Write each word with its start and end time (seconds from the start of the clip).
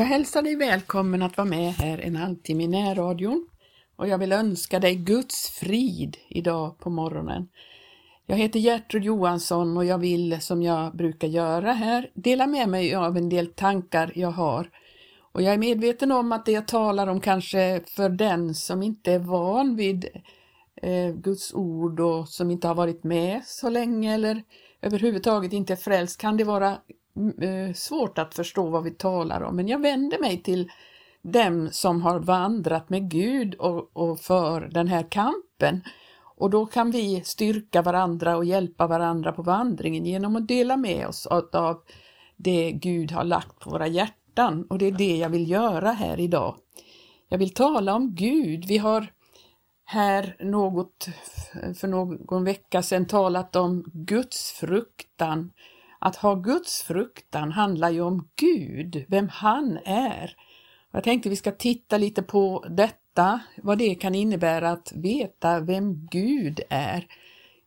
Jag 0.00 0.06
hälsar 0.06 0.42
dig 0.42 0.56
välkommen 0.56 1.22
att 1.22 1.36
vara 1.36 1.48
med 1.48 1.72
här 1.72 1.98
en 1.98 2.16
halvtimme 2.16 2.64
i 2.64 2.68
närradion 2.68 3.48
och 3.96 4.08
jag 4.08 4.18
vill 4.18 4.32
önska 4.32 4.78
dig 4.78 4.94
Guds 4.94 5.50
frid 5.50 6.16
idag 6.28 6.78
på 6.78 6.90
morgonen. 6.90 7.48
Jag 8.26 8.36
heter 8.36 8.60
Gertrud 8.60 9.04
Johansson 9.04 9.76
och 9.76 9.84
jag 9.84 9.98
vill, 9.98 10.40
som 10.40 10.62
jag 10.62 10.96
brukar 10.96 11.28
göra 11.28 11.72
här, 11.72 12.10
dela 12.14 12.46
med 12.46 12.68
mig 12.68 12.94
av 12.94 13.16
en 13.16 13.28
del 13.28 13.46
tankar 13.46 14.12
jag 14.14 14.30
har. 14.30 14.70
Och 15.32 15.42
jag 15.42 15.54
är 15.54 15.58
medveten 15.58 16.12
om 16.12 16.32
att 16.32 16.46
det 16.46 16.52
jag 16.52 16.68
talar 16.68 17.06
om 17.06 17.20
kanske 17.20 17.80
för 17.86 18.08
den 18.08 18.54
som 18.54 18.82
inte 18.82 19.12
är 19.12 19.18
van 19.18 19.76
vid 19.76 20.08
eh, 20.82 21.14
Guds 21.14 21.54
ord 21.54 22.00
och 22.00 22.28
som 22.28 22.50
inte 22.50 22.68
har 22.68 22.74
varit 22.74 23.04
med 23.04 23.42
så 23.44 23.68
länge 23.68 24.14
eller 24.14 24.42
överhuvudtaget 24.82 25.52
inte 25.52 25.72
är 25.72 25.76
frälst 25.76 26.20
kan 26.20 26.36
det 26.36 26.44
vara 26.44 26.78
Eh, 27.16 27.74
svårt 27.74 28.18
att 28.18 28.34
förstå 28.34 28.68
vad 28.68 28.84
vi 28.84 28.90
talar 28.90 29.40
om, 29.40 29.56
men 29.56 29.68
jag 29.68 29.82
vänder 29.82 30.18
mig 30.18 30.42
till 30.42 30.70
dem 31.22 31.68
som 31.72 32.02
har 32.02 32.20
vandrat 32.20 32.90
med 32.90 33.10
Gud 33.10 33.54
och, 33.54 33.90
och 33.92 34.20
för 34.20 34.60
den 34.60 34.88
här 34.88 35.02
kampen. 35.10 35.80
Och 36.36 36.50
då 36.50 36.66
kan 36.66 36.90
vi 36.90 37.22
styrka 37.24 37.82
varandra 37.82 38.36
och 38.36 38.44
hjälpa 38.44 38.86
varandra 38.86 39.32
på 39.32 39.42
vandringen 39.42 40.06
genom 40.06 40.36
att 40.36 40.48
dela 40.48 40.76
med 40.76 41.06
oss 41.06 41.26
av 41.26 41.82
det 42.36 42.72
Gud 42.72 43.12
har 43.12 43.24
lagt 43.24 43.58
på 43.58 43.70
våra 43.70 43.86
hjärtan 43.86 44.66
och 44.70 44.78
det 44.78 44.86
är 44.86 44.92
det 44.92 45.16
jag 45.16 45.28
vill 45.28 45.50
göra 45.50 45.92
här 45.92 46.20
idag. 46.20 46.56
Jag 47.28 47.38
vill 47.38 47.54
tala 47.54 47.94
om 47.94 48.14
Gud. 48.14 48.64
Vi 48.64 48.78
har 48.78 49.12
här 49.84 50.36
något 50.40 51.08
för 51.74 51.88
någon 51.88 52.44
vecka 52.44 52.82
sedan 52.82 53.06
talat 53.06 53.56
om 53.56 53.84
Guds 53.94 54.52
fruktan 54.52 55.50
att 56.00 56.16
ha 56.16 56.34
Guds 56.34 56.82
fruktan 56.82 57.52
handlar 57.52 57.90
ju 57.90 58.00
om 58.00 58.28
Gud, 58.36 59.04
vem 59.08 59.28
han 59.28 59.78
är. 59.84 60.36
Jag 60.92 61.04
tänkte 61.04 61.28
vi 61.28 61.36
ska 61.36 61.52
titta 61.52 61.98
lite 61.98 62.22
på 62.22 62.64
detta, 62.68 63.40
vad 63.62 63.78
det 63.78 63.94
kan 63.94 64.14
innebära 64.14 64.70
att 64.70 64.92
veta 64.96 65.60
vem 65.60 66.06
Gud 66.06 66.60
är. 66.68 67.06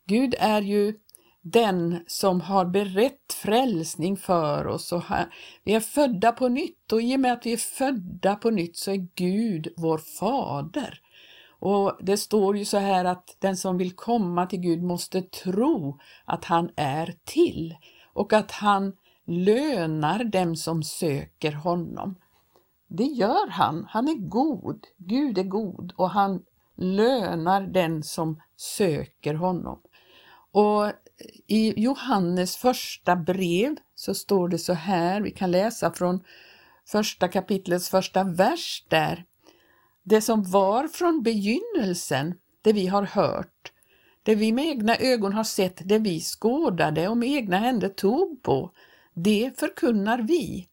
Gud 0.06 0.36
är 0.39 0.61
ju 0.61 0.94
den 1.42 2.04
som 2.08 2.42
har 2.42 2.66
berett 2.66 3.34
frälsning 3.34 4.17
för 4.17 4.67
oss 4.67 4.92
och 4.92 5.04
vi 5.64 5.73
är 5.73 5.80
födda 5.80 6.31
på 6.31 6.48
nytt 6.48 6.92
och 6.92 7.02
i 7.02 7.16
och 7.16 7.20
med 7.20 7.34
att 7.34 7.45
vi 7.45 7.54
är 7.54 7.58
födda 7.58 8.36
på 8.36 8.50
nytt 8.50 8.78
så 8.78 8.92
är 8.92 9.08
Gud 9.16 9.67
vår 9.78 9.98
fader. 9.98 11.00
Och 11.59 11.98
det 12.02 12.17
står 12.17 12.58
ju 12.58 12.66
så 12.66 12.78
här 12.78 13.06
att 13.06 13.38
den 13.39 13.58
som 13.58 13.78
vill 13.78 13.95
komma 13.95 14.45
till 14.45 14.59
Gud 14.59 14.84
måste 14.84 15.22
tro 15.22 16.00
att 16.26 16.45
han 16.45 16.70
är 16.76 17.14
till 17.23 17.76
och 18.14 18.33
att 18.33 18.52
han 18.52 18.94
lönar 19.25 20.23
dem 20.23 20.56
som 20.56 20.83
söker 20.83 21.52
honom. 21.52 22.16
Det 22.88 23.03
gör 23.03 23.50
han. 23.50 23.86
Han 23.89 24.08
är 24.08 24.16
god. 24.16 24.88
Gud 24.97 25.38
är 25.38 25.44
god 25.44 25.94
och 25.95 26.09
han 26.09 26.44
lönar 26.75 27.61
den 27.61 28.03
som 28.03 28.42
söker 28.55 29.33
honom. 29.33 29.80
Och 30.52 30.92
i 31.47 31.81
Johannes 31.81 32.58
första 32.58 33.16
brev 33.16 33.75
så 33.95 34.14
står 34.14 34.50
det 34.50 34.58
så 34.58 34.73
här, 34.73 35.22
vi 35.22 35.31
kan 35.31 35.52
läsa 35.52 35.94
från 35.94 36.23
första 36.86 37.27
kapitlets 37.27 37.89
första 37.89 38.23
vers 38.23 38.86
där. 38.89 39.25
Det 40.03 40.22
som 40.22 40.44
var 40.44 40.88
från 40.88 41.23
begynnelsen, 41.23 42.36
det 42.61 42.73
vi 42.73 42.88
har 42.88 43.03
hört, 43.03 43.73
det 44.24 44.36
vi 44.36 44.52
med 44.52 44.66
egna 44.66 44.98
ögon 44.98 45.34
har 45.34 45.44
sett, 45.44 45.82
det 45.86 46.00
vi 46.00 46.20
skådade 46.20 47.08
och 47.08 47.18
med 47.18 47.30
egna 47.30 47.58
händer 47.58 47.90
tog 47.90 48.44
på, 48.44 48.72
det 49.14 49.60
förkunnar 49.60 50.20
vi. 50.20 50.68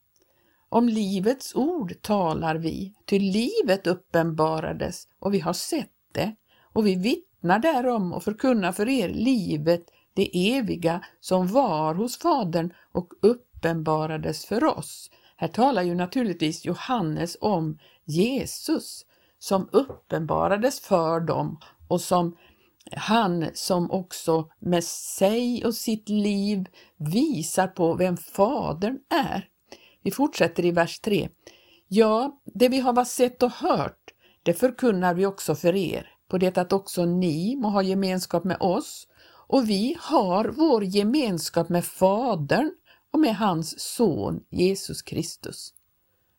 Om 0.69 0.89
livets 0.89 1.55
ord 1.55 1.95
talar 2.03 2.55
vi, 2.55 2.95
ty 3.05 3.19
livet 3.19 3.87
uppenbarades 3.87 5.09
och 5.19 5.35
vi 5.35 5.41
har 5.41 5.53
sett 5.53 5.91
det 6.13 6.35
och 6.73 6.87
vi 6.87 6.95
vittnar 6.95 7.59
därom 7.59 8.13
och 8.13 8.23
förkunnar 8.23 8.73
för 8.73 8.89
er 8.89 9.09
livet, 9.09 9.85
det 10.15 10.57
eviga 10.57 11.05
som 11.21 11.47
var 11.47 11.95
hos 11.95 12.19
Fadern 12.19 12.73
och 12.93 13.13
uppenbarades 13.21 14.47
för 14.47 14.65
oss. 14.65 15.11
Här 15.37 15.49
talar 15.49 15.83
ju 15.83 15.95
naturligtvis 15.95 16.65
Johannes 16.65 17.37
om 17.41 17.79
Jesus 18.05 19.07
som 19.39 19.69
uppenbarades 19.73 20.81
för 20.81 21.21
dem 21.21 21.59
och 21.89 22.01
som 22.01 22.37
han 22.93 23.47
som 23.55 23.91
också 23.91 24.49
med 24.59 24.85
sig 24.85 25.65
och 25.65 25.75
sitt 25.75 26.09
liv 26.09 26.69
visar 26.97 27.67
på 27.67 27.95
vem 27.95 28.17
Fadern 28.17 28.99
är. 29.09 29.49
Vi 30.03 30.11
fortsätter 30.11 30.65
i 30.65 30.71
vers 30.71 31.01
3. 31.01 31.29
Ja, 31.89 32.41
det 32.45 32.69
vi 32.69 32.81
har 32.81 33.05
sett 33.05 33.43
och 33.43 33.53
hört, 33.53 34.11
det 34.43 34.55
förkunnar 34.55 35.15
vi 35.15 35.27
också 35.27 35.55
för 35.55 35.77
er, 35.77 36.09
på 36.29 36.39
det 36.39 36.59
att 36.59 36.73
också 36.73 37.05
ni 37.05 37.57
må 37.57 37.69
ha 37.69 37.83
gemenskap 37.83 38.45
med 38.45 38.57
oss, 38.61 39.07
och 39.47 39.69
vi 39.69 39.97
har 40.01 40.45
vår 40.45 40.85
gemenskap 40.85 41.69
med 41.69 41.85
Fadern 41.85 42.73
och 43.13 43.21
med 43.21 43.37
hans 43.37 43.81
son 43.81 44.41
Jesus 44.51 45.03
Kristus. 45.03 45.75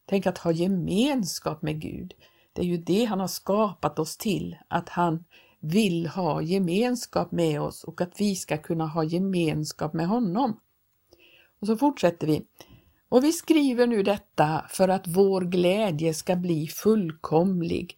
Tänk 0.06 0.26
att 0.26 0.38
ha 0.38 0.52
gemenskap 0.52 1.62
med 1.62 1.82
Gud. 1.82 2.14
Det 2.54 2.62
är 2.62 2.66
ju 2.66 2.78
det 2.78 3.06
han 3.06 3.20
har 3.20 3.28
skapat 3.28 4.00
oss 4.00 4.18
till, 4.18 4.58
att 4.68 4.90
han 4.90 5.24
vill 5.62 6.08
ha 6.08 6.42
gemenskap 6.42 7.32
med 7.32 7.62
oss 7.62 7.84
och 7.84 8.02
att 8.02 8.22
vi 8.22 8.36
ska 8.36 8.58
kunna 8.58 8.88
ha 8.88 9.04
gemenskap 9.04 9.94
med 9.94 10.08
honom. 10.08 10.60
Och 11.60 11.68
så 11.68 11.78
fortsätter 11.78 12.28
vi. 12.28 12.46
Och 13.10 13.24
vi 13.24 13.32
skriver 13.32 13.88
nu 13.88 14.04
detta 14.04 14.66
för 14.70 14.88
att 14.88 15.08
vår 15.08 15.42
glädje 15.42 16.14
ska 16.14 16.36
bli 16.36 16.68
fullkomlig. 16.68 17.98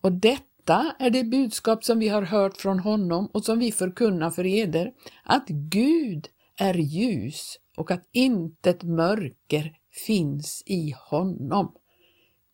Och 0.00 0.12
detta 0.12 0.94
är 0.98 1.10
det 1.10 1.24
budskap 1.24 1.84
som 1.84 1.98
vi 1.98 2.08
har 2.08 2.22
hört 2.22 2.56
från 2.56 2.78
honom 2.78 3.26
och 3.26 3.44
som 3.44 3.58
vi 3.58 3.72
förkunnar 3.72 4.30
för 4.30 4.46
eder, 4.46 4.92
att 5.24 5.48
Gud 5.48 6.28
är 6.56 6.74
ljus 6.74 7.58
och 7.76 7.90
att 7.90 8.08
intet 8.12 8.82
mörker 8.82 9.72
finns 10.06 10.62
i 10.66 10.94
honom. 11.10 11.72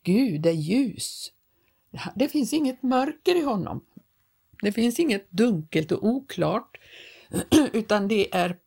Gud 0.03 0.45
är 0.45 0.51
ljus. 0.51 1.31
Det 2.15 2.29
finns 2.29 2.53
inget 2.53 2.83
mörker 2.83 3.35
i 3.35 3.41
honom. 3.41 3.81
Det 4.61 4.71
finns 4.71 4.99
inget 4.99 5.31
dunkelt 5.31 5.91
och 5.91 6.07
oklart, 6.07 6.77
utan 7.73 8.07
det 8.07 8.35
är 8.35 8.57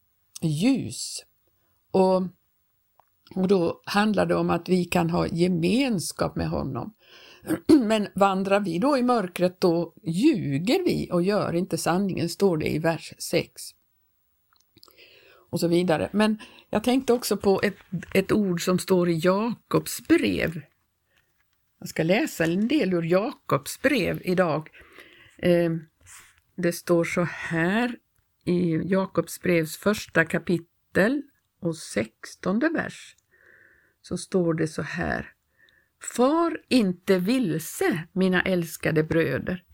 ljus. 0.42 1.24
Och, 1.90 2.22
och 3.34 3.48
då 3.48 3.80
handlar 3.84 4.26
det 4.26 4.34
om 4.34 4.50
att 4.50 4.68
vi 4.68 4.84
kan 4.84 5.10
ha 5.10 5.26
gemenskap 5.26 6.36
med 6.36 6.48
honom. 6.48 6.94
Men 7.66 8.08
vandrar 8.14 8.60
vi 8.60 8.78
då 8.78 8.98
i 8.98 9.02
mörkret, 9.02 9.60
då 9.60 9.94
ljuger 10.02 10.84
vi 10.84 11.08
och 11.12 11.22
gör 11.22 11.54
inte 11.54 11.78
sanningen, 11.78 12.28
står 12.28 12.56
det 12.56 12.68
i 12.68 12.78
vers 12.78 13.14
6. 13.18 13.62
Och 15.50 15.60
så 15.60 15.68
vidare. 15.68 16.08
Men 16.12 16.38
jag 16.70 16.84
tänkte 16.84 17.12
också 17.12 17.36
på 17.36 17.60
ett, 17.62 17.76
ett 18.14 18.32
ord 18.32 18.64
som 18.64 18.78
står 18.78 19.08
i 19.08 19.20
Jakobs 19.22 20.08
brev. 20.08 20.60
Jag 21.78 21.88
ska 21.88 22.02
läsa 22.02 22.44
en 22.44 22.68
del 22.68 22.94
ur 22.94 23.02
Jakobs 23.02 23.82
brev 23.82 24.20
idag. 24.24 24.68
Ehm, 25.38 25.86
det 26.56 26.72
står 26.72 27.04
så 27.04 27.22
här 27.22 27.96
i 28.44 28.80
Jakobs 28.84 29.40
brevs 29.40 29.76
första 29.76 30.24
kapitel 30.24 31.22
och 31.60 31.76
sextonde 31.76 32.68
vers. 32.68 33.16
Så 34.02 34.16
står 34.16 34.54
det 34.54 34.68
så 34.68 34.82
här. 34.82 35.32
Far 36.16 36.60
inte 36.68 37.18
vilse, 37.18 38.04
mina 38.12 38.42
älskade 38.42 39.04
bröder. 39.04 39.64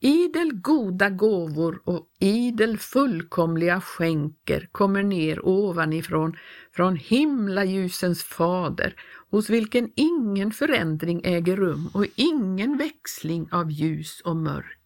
Idel 0.00 0.52
goda 0.54 1.10
gåvor 1.10 1.82
och 1.84 2.08
idel 2.18 2.78
fullkomliga 2.78 3.80
skänker 3.80 4.68
kommer 4.72 5.02
ner 5.02 5.46
ovanifrån, 5.48 6.36
från 6.72 6.96
himlaljusens 6.96 8.22
fader, 8.22 8.96
hos 9.30 9.50
vilken 9.50 9.92
ingen 9.94 10.50
förändring 10.50 11.20
äger 11.24 11.56
rum 11.56 11.90
och 11.94 12.06
ingen 12.14 12.76
växling 12.78 13.48
av 13.52 13.70
ljus 13.70 14.20
och 14.20 14.36
mörker. 14.36 14.83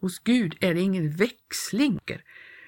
Hos 0.00 0.18
Gud 0.18 0.56
är 0.60 0.74
det 0.74 0.80
ingen 0.80 1.10
växling, 1.10 2.00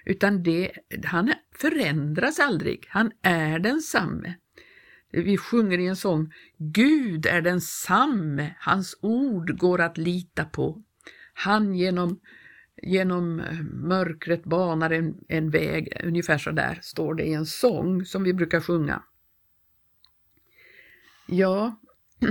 utan 0.04 0.42
det, 0.42 0.72
han 1.04 1.32
förändras 1.58 2.40
aldrig, 2.40 2.86
han 2.88 3.12
är 3.22 3.58
densamme. 3.58 4.34
Vi 5.10 5.36
sjunger 5.36 5.78
i 5.78 5.86
en 5.86 5.96
sång, 5.96 6.32
Gud 6.58 7.26
är 7.26 7.42
densamme, 7.42 8.54
hans 8.58 8.98
ord 9.02 9.58
går 9.58 9.80
att 9.80 9.98
lita 9.98 10.44
på. 10.44 10.82
Han 11.34 11.74
genom, 11.74 12.20
genom 12.82 13.42
mörkret 13.72 14.44
banar 14.44 14.90
en, 14.90 15.14
en 15.28 15.50
väg, 15.50 16.00
ungefär 16.04 16.38
så 16.38 16.50
där 16.50 16.78
står 16.82 17.14
det 17.14 17.24
i 17.24 17.32
en 17.32 17.46
sång 17.46 18.04
som 18.04 18.22
vi 18.22 18.34
brukar 18.34 18.60
sjunga. 18.60 19.02
Ja, 21.26 21.80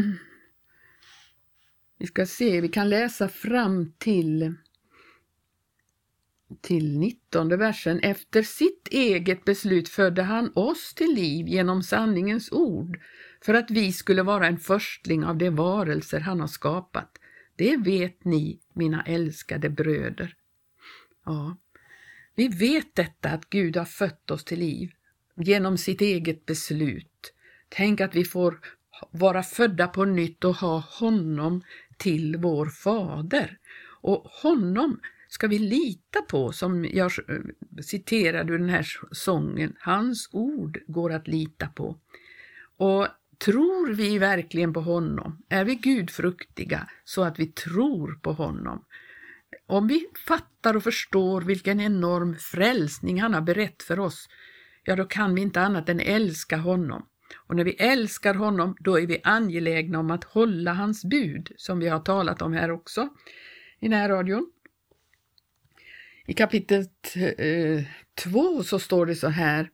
vi 1.97 2.07
ska 2.07 2.25
se, 2.25 2.61
vi 2.61 2.69
kan 2.69 2.89
läsa 2.89 3.27
fram 3.27 3.93
till 3.97 4.55
till 6.61 6.99
19 6.99 7.49
versen. 7.57 7.99
Efter 7.99 8.41
sitt 8.41 8.87
eget 8.91 9.45
beslut 9.45 9.89
födde 9.89 10.23
han 10.23 10.51
oss 10.55 10.93
till 10.93 11.13
liv 11.13 11.47
genom 11.47 11.83
sanningens 11.83 12.51
ord 12.51 12.99
för 13.45 13.53
att 13.53 13.71
vi 13.71 13.93
skulle 13.93 14.23
vara 14.23 14.47
en 14.47 14.59
förstling 14.59 15.25
av 15.25 15.37
de 15.37 15.49
varelser 15.49 16.19
han 16.19 16.39
har 16.39 16.47
skapat. 16.47 17.17
Det 17.55 17.77
vet 17.77 18.25
ni, 18.25 18.59
mina 18.73 19.03
älskade 19.03 19.69
bröder. 19.69 20.35
Ja, 21.25 21.57
vi 22.35 22.47
vet 22.47 22.95
detta 22.95 23.29
att 23.29 23.49
Gud 23.49 23.77
har 23.77 23.85
fött 23.85 24.31
oss 24.31 24.43
till 24.43 24.59
liv 24.59 24.91
genom 25.35 25.77
sitt 25.77 26.01
eget 26.01 26.45
beslut. 26.45 27.33
Tänk 27.69 28.01
att 28.01 28.15
vi 28.15 28.25
får 28.25 28.59
vara 29.11 29.43
födda 29.43 29.87
på 29.87 30.05
nytt 30.05 30.43
och 30.43 30.55
ha 30.55 30.79
honom 30.79 31.63
till 31.97 32.37
vår 32.37 32.65
fader. 32.65 33.57
Och 34.01 34.23
honom 34.23 34.99
ska 35.31 35.47
vi 35.47 35.59
lita 35.59 36.21
på, 36.21 36.51
som 36.51 36.85
jag 36.85 37.11
eh, 37.27 37.81
citerade 37.81 38.53
ur 38.53 38.57
den 38.57 38.69
här 38.69 38.87
sången. 39.11 39.75
Hans 39.79 40.29
ord 40.31 40.79
går 40.87 41.13
att 41.13 41.27
lita 41.27 41.67
på. 41.67 41.97
Och 42.77 43.07
tror 43.45 43.93
vi 43.93 44.17
verkligen 44.17 44.73
på 44.73 44.81
honom? 44.81 45.43
Är 45.49 45.65
vi 45.65 45.75
gudfruktiga 45.75 46.89
så 47.03 47.23
att 47.23 47.39
vi 47.39 47.47
tror 47.47 48.19
på 48.21 48.33
honom? 48.33 48.85
Om 49.67 49.87
vi 49.87 50.07
fattar 50.27 50.75
och 50.75 50.83
förstår 50.83 51.41
vilken 51.41 51.79
enorm 51.79 52.35
frälsning 52.35 53.21
han 53.21 53.33
har 53.33 53.41
berett 53.41 53.83
för 53.83 53.99
oss, 53.99 54.29
ja 54.83 54.95
då 54.95 55.05
kan 55.05 55.35
vi 55.35 55.41
inte 55.41 55.61
annat 55.61 55.89
än 55.89 55.99
älska 55.99 56.57
honom. 56.57 57.05
Och 57.47 57.55
när 57.55 57.63
vi 57.63 57.71
älskar 57.71 58.33
honom, 58.33 58.75
då 58.79 58.99
är 58.99 59.07
vi 59.07 59.21
angelägna 59.23 59.99
om 59.99 60.11
att 60.11 60.23
hålla 60.23 60.73
hans 60.73 61.05
bud, 61.05 61.51
som 61.57 61.79
vi 61.79 61.87
har 61.87 61.99
talat 61.99 62.41
om 62.41 62.53
här 62.53 62.71
också 62.71 63.09
i 63.79 63.89
närradion. 63.89 64.51
I 66.25 66.33
kapitel 66.33 66.85
2 68.23 68.57
eh, 68.57 68.61
så 68.61 68.79
står 68.79 69.05
det 69.05 69.15
så 69.15 69.27
här 69.27 69.69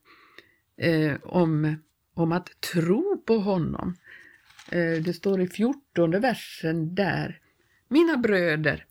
eh, 0.77 1.15
om, 1.23 1.75
om 2.13 2.31
att 2.31 2.61
tro 2.61 3.23
på 3.25 3.37
honom. 3.37 3.95
Eh, 4.71 5.01
det 5.03 5.13
står 5.13 5.41
i 5.41 5.47
14 5.47 6.11
versen 6.11 6.95
där. 6.95 7.39
Mina 7.87 8.17
bröder, 8.17 8.85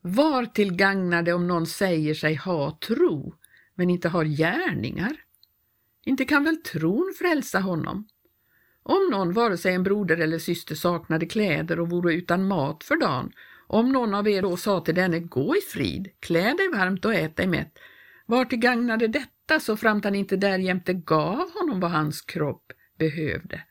var 0.00 0.46
tillgagnade 0.46 1.32
om 1.32 1.46
någon 1.46 1.66
säger 1.66 2.14
sig 2.14 2.34
ha 2.34 2.78
tro, 2.86 3.34
men 3.74 3.90
inte 3.90 4.08
har 4.08 4.24
gärningar? 4.24 5.16
Inte 6.04 6.24
kan 6.24 6.44
väl 6.44 6.56
tron 6.56 7.14
frälsa 7.18 7.60
honom? 7.60 8.08
Om 8.82 9.08
någon, 9.10 9.32
vare 9.32 9.56
sig 9.56 9.74
en 9.74 9.82
broder 9.82 10.16
eller 10.16 10.38
syster, 10.38 10.74
saknade 10.74 11.26
kläder 11.26 11.80
och 11.80 11.90
vore 11.90 12.14
utan 12.14 12.48
mat 12.48 12.84
för 12.84 12.96
dagen, 12.96 13.32
om 13.68 13.92
någon 13.92 14.14
av 14.14 14.28
er 14.28 14.42
då 14.42 14.56
sa 14.56 14.80
till 14.80 14.94
denne, 14.94 15.20
gå 15.20 15.56
i 15.56 15.60
frid, 15.60 16.08
klä 16.20 16.54
dig 16.54 16.68
varmt 16.72 17.04
och 17.04 17.14
ät 17.14 17.36
dig 17.36 17.46
mätt, 17.46 17.78
vartill 18.26 18.58
gagnade 18.58 19.08
detta 19.08 19.60
så 19.60 19.76
framt 19.76 20.04
han 20.04 20.14
inte 20.14 20.36
därjämte 20.36 20.92
gav 20.92 21.50
honom 21.60 21.80
vad 21.80 21.90
hans 21.90 22.22
kropp 22.22 22.72
behövde? 22.98 23.62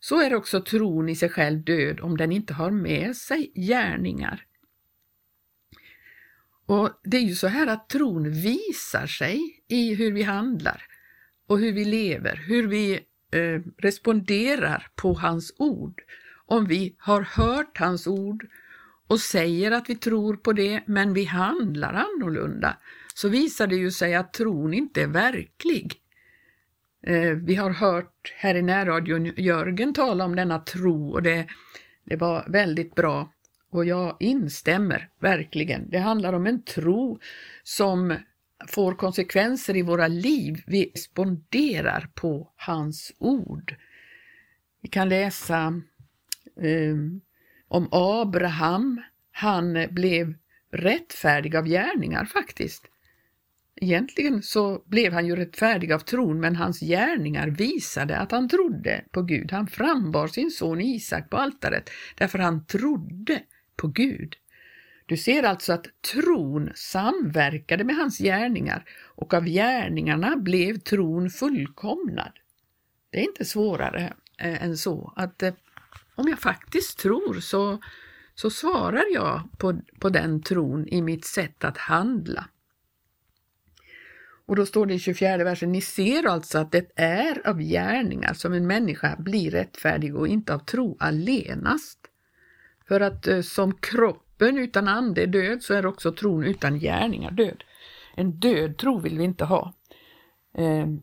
Så 0.00 0.20
är 0.20 0.34
också 0.34 0.60
tron 0.60 1.08
i 1.08 1.16
sig 1.16 1.28
själv 1.28 1.64
död 1.64 2.00
om 2.00 2.16
den 2.16 2.32
inte 2.32 2.54
har 2.54 2.70
med 2.70 3.16
sig 3.16 3.52
gärningar. 3.54 4.46
Och 6.66 6.90
Det 7.04 7.16
är 7.16 7.22
ju 7.22 7.34
så 7.34 7.46
här 7.46 7.66
att 7.66 7.88
tron 7.88 8.32
visar 8.32 9.06
sig 9.06 9.62
i 9.68 9.94
hur 9.94 10.12
vi 10.12 10.22
handlar 10.22 10.82
och 11.46 11.58
hur 11.58 11.72
vi 11.72 11.84
lever, 11.84 12.36
hur 12.36 12.66
vi 12.66 12.94
eh, 13.30 13.60
responderar 13.78 14.88
på 14.94 15.12
hans 15.12 15.54
ord. 15.58 16.02
Om 16.46 16.66
vi 16.66 16.96
har 16.98 17.22
hört 17.22 17.78
hans 17.78 18.06
ord 18.06 18.46
och 19.06 19.20
säger 19.20 19.70
att 19.70 19.90
vi 19.90 19.96
tror 19.96 20.36
på 20.36 20.52
det, 20.52 20.82
men 20.86 21.14
vi 21.14 21.24
handlar 21.24 21.94
annorlunda, 21.94 22.76
så 23.14 23.28
visar 23.28 23.66
det 23.66 23.76
ju 23.76 23.90
sig 23.90 24.14
att 24.14 24.32
tron 24.32 24.74
inte 24.74 25.02
är 25.02 25.06
verklig. 25.06 25.94
Eh, 27.02 27.30
vi 27.30 27.54
har 27.54 27.70
hört 27.70 28.34
här 28.36 28.54
i 28.54 28.62
närradion 28.62 29.26
Jörgen 29.36 29.94
tala 29.94 30.24
om 30.24 30.36
denna 30.36 30.58
tro 30.58 31.10
och 31.10 31.22
det, 31.22 31.46
det 32.04 32.16
var 32.16 32.44
väldigt 32.48 32.94
bra. 32.94 33.32
Och 33.70 33.84
jag 33.84 34.16
instämmer 34.20 35.08
verkligen. 35.20 35.90
Det 35.90 35.98
handlar 35.98 36.32
om 36.32 36.46
en 36.46 36.62
tro 36.62 37.18
som 37.62 38.16
får 38.68 38.94
konsekvenser 38.94 39.76
i 39.76 39.82
våra 39.82 40.08
liv. 40.08 40.62
Vi 40.66 40.90
responderar 40.94 42.08
på 42.14 42.52
hans 42.56 43.12
ord. 43.18 43.74
Vi 44.82 44.88
kan 44.88 45.08
läsa 45.08 45.82
eh, 46.60 46.96
om 47.68 47.88
Abraham. 47.90 49.02
Han 49.32 49.86
blev 49.90 50.34
rättfärdig 50.70 51.56
av 51.56 51.66
gärningar 51.66 52.24
faktiskt. 52.24 52.88
Egentligen 53.80 54.42
så 54.42 54.82
blev 54.86 55.12
han 55.12 55.26
ju 55.26 55.36
rättfärdig 55.36 55.92
av 55.92 55.98
tron, 55.98 56.40
men 56.40 56.56
hans 56.56 56.80
gärningar 56.80 57.48
visade 57.48 58.18
att 58.18 58.30
han 58.30 58.48
trodde 58.48 59.04
på 59.10 59.22
Gud. 59.22 59.52
Han 59.52 59.66
frambar 59.66 60.28
sin 60.28 60.50
son 60.50 60.80
Isak 60.80 61.30
på 61.30 61.36
altaret 61.36 61.90
därför 62.14 62.38
han 62.38 62.66
trodde 62.66 63.42
på 63.76 63.88
Gud. 63.88 64.36
Du 65.06 65.16
ser 65.16 65.42
alltså 65.42 65.72
att 65.72 65.86
tron 66.12 66.70
samverkade 66.74 67.84
med 67.84 67.96
hans 67.96 68.18
gärningar 68.18 68.84
och 69.14 69.34
av 69.34 69.44
gärningarna 69.44 70.36
blev 70.36 70.78
tron 70.78 71.30
fullkomnad. 71.30 72.32
Det 73.10 73.18
är 73.18 73.24
inte 73.24 73.44
svårare 73.44 74.12
eh, 74.38 74.64
än 74.64 74.76
så 74.76 75.12
att 75.16 75.42
eh, 75.42 75.54
om 76.16 76.28
jag 76.28 76.38
faktiskt 76.38 76.98
tror 76.98 77.40
så, 77.40 77.78
så 78.34 78.50
svarar 78.50 79.04
jag 79.12 79.42
på, 79.58 79.80
på 80.00 80.08
den 80.08 80.42
tron 80.42 80.88
i 80.88 81.02
mitt 81.02 81.24
sätt 81.24 81.64
att 81.64 81.78
handla. 81.78 82.48
Och 84.46 84.56
då 84.56 84.66
står 84.66 84.86
det 84.86 84.94
i 84.94 84.98
24 84.98 85.36
versen, 85.36 85.72
ni 85.72 85.80
ser 85.80 86.26
alltså 86.26 86.58
att 86.58 86.72
det 86.72 86.92
är 86.96 87.48
av 87.48 87.60
gärningar 87.60 88.34
som 88.34 88.52
en 88.52 88.66
människa 88.66 89.16
blir 89.18 89.50
rättfärdig 89.50 90.16
och 90.16 90.28
inte 90.28 90.54
av 90.54 90.58
tro 90.58 90.96
allenast. 91.00 91.98
För 92.88 93.00
att 93.00 93.26
eh, 93.26 93.40
som 93.40 93.72
kroppen 93.72 94.58
utan 94.58 94.88
ande 94.88 95.22
är 95.22 95.26
död 95.26 95.62
så 95.62 95.74
är 95.74 95.86
också 95.86 96.12
tron 96.12 96.44
utan 96.44 96.78
gärningar 96.78 97.30
död. 97.30 97.64
En 98.16 98.40
död 98.40 98.78
tro 98.78 98.98
vill 98.98 99.18
vi 99.18 99.24
inte 99.24 99.44
ha. 99.44 99.74
Ehm, 100.58 101.02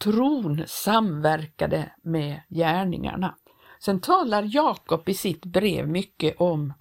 Tron 0.00 0.62
samverkade 0.66 1.92
med 2.02 2.40
gärningarna. 2.48 3.36
Sen 3.80 4.00
talar 4.00 4.48
Jakob 4.54 5.08
i 5.08 5.14
sitt 5.14 5.44
brev 5.44 5.88
mycket 5.88 6.40
om, 6.40 6.72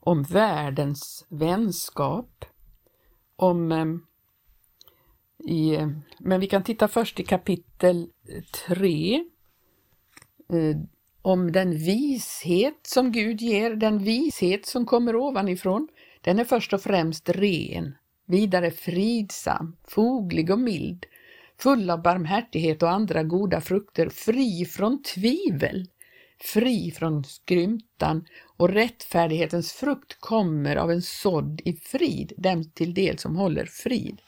om 0.00 0.22
världens 0.22 1.26
vänskap. 1.28 2.44
Om, 3.36 3.72
ehm, 3.72 4.06
i, 5.38 5.76
ehm, 5.76 6.00
men 6.18 6.40
vi 6.40 6.46
kan 6.46 6.64
titta 6.64 6.88
först 6.88 7.20
i 7.20 7.24
kapitel 7.24 8.10
3 8.66 9.24
eh, 10.48 10.76
om 11.22 11.52
den 11.52 11.70
vishet 11.70 12.78
som 12.82 13.12
Gud 13.12 13.40
ger, 13.40 13.74
den 13.74 13.98
vishet 13.98 14.66
som 14.66 14.86
kommer 14.86 15.16
ovanifrån, 15.16 15.88
den 16.20 16.38
är 16.38 16.44
först 16.44 16.72
och 16.72 16.82
främst 16.82 17.28
ren, 17.28 17.94
vidare 18.26 18.70
fridsam, 18.70 19.76
foglig 19.88 20.50
och 20.50 20.58
mild, 20.58 21.06
full 21.62 21.90
av 21.90 22.02
barmhärtighet 22.02 22.82
och 22.82 22.90
andra 22.90 23.22
goda 23.22 23.60
frukter, 23.60 24.08
fri 24.08 24.64
från 24.64 25.02
tvivel, 25.02 25.86
fri 26.40 26.90
från 26.90 27.24
skrymtan 27.24 28.24
och 28.56 28.68
rättfärdighetens 28.68 29.72
frukt 29.72 30.20
kommer 30.20 30.76
av 30.76 30.90
en 30.90 31.02
sådd 31.02 31.60
i 31.64 31.72
frid, 31.72 32.32
dem 32.36 32.70
till 32.70 32.94
del 32.94 33.18
som 33.18 33.36
håller 33.36 33.66
frid. 33.66 34.20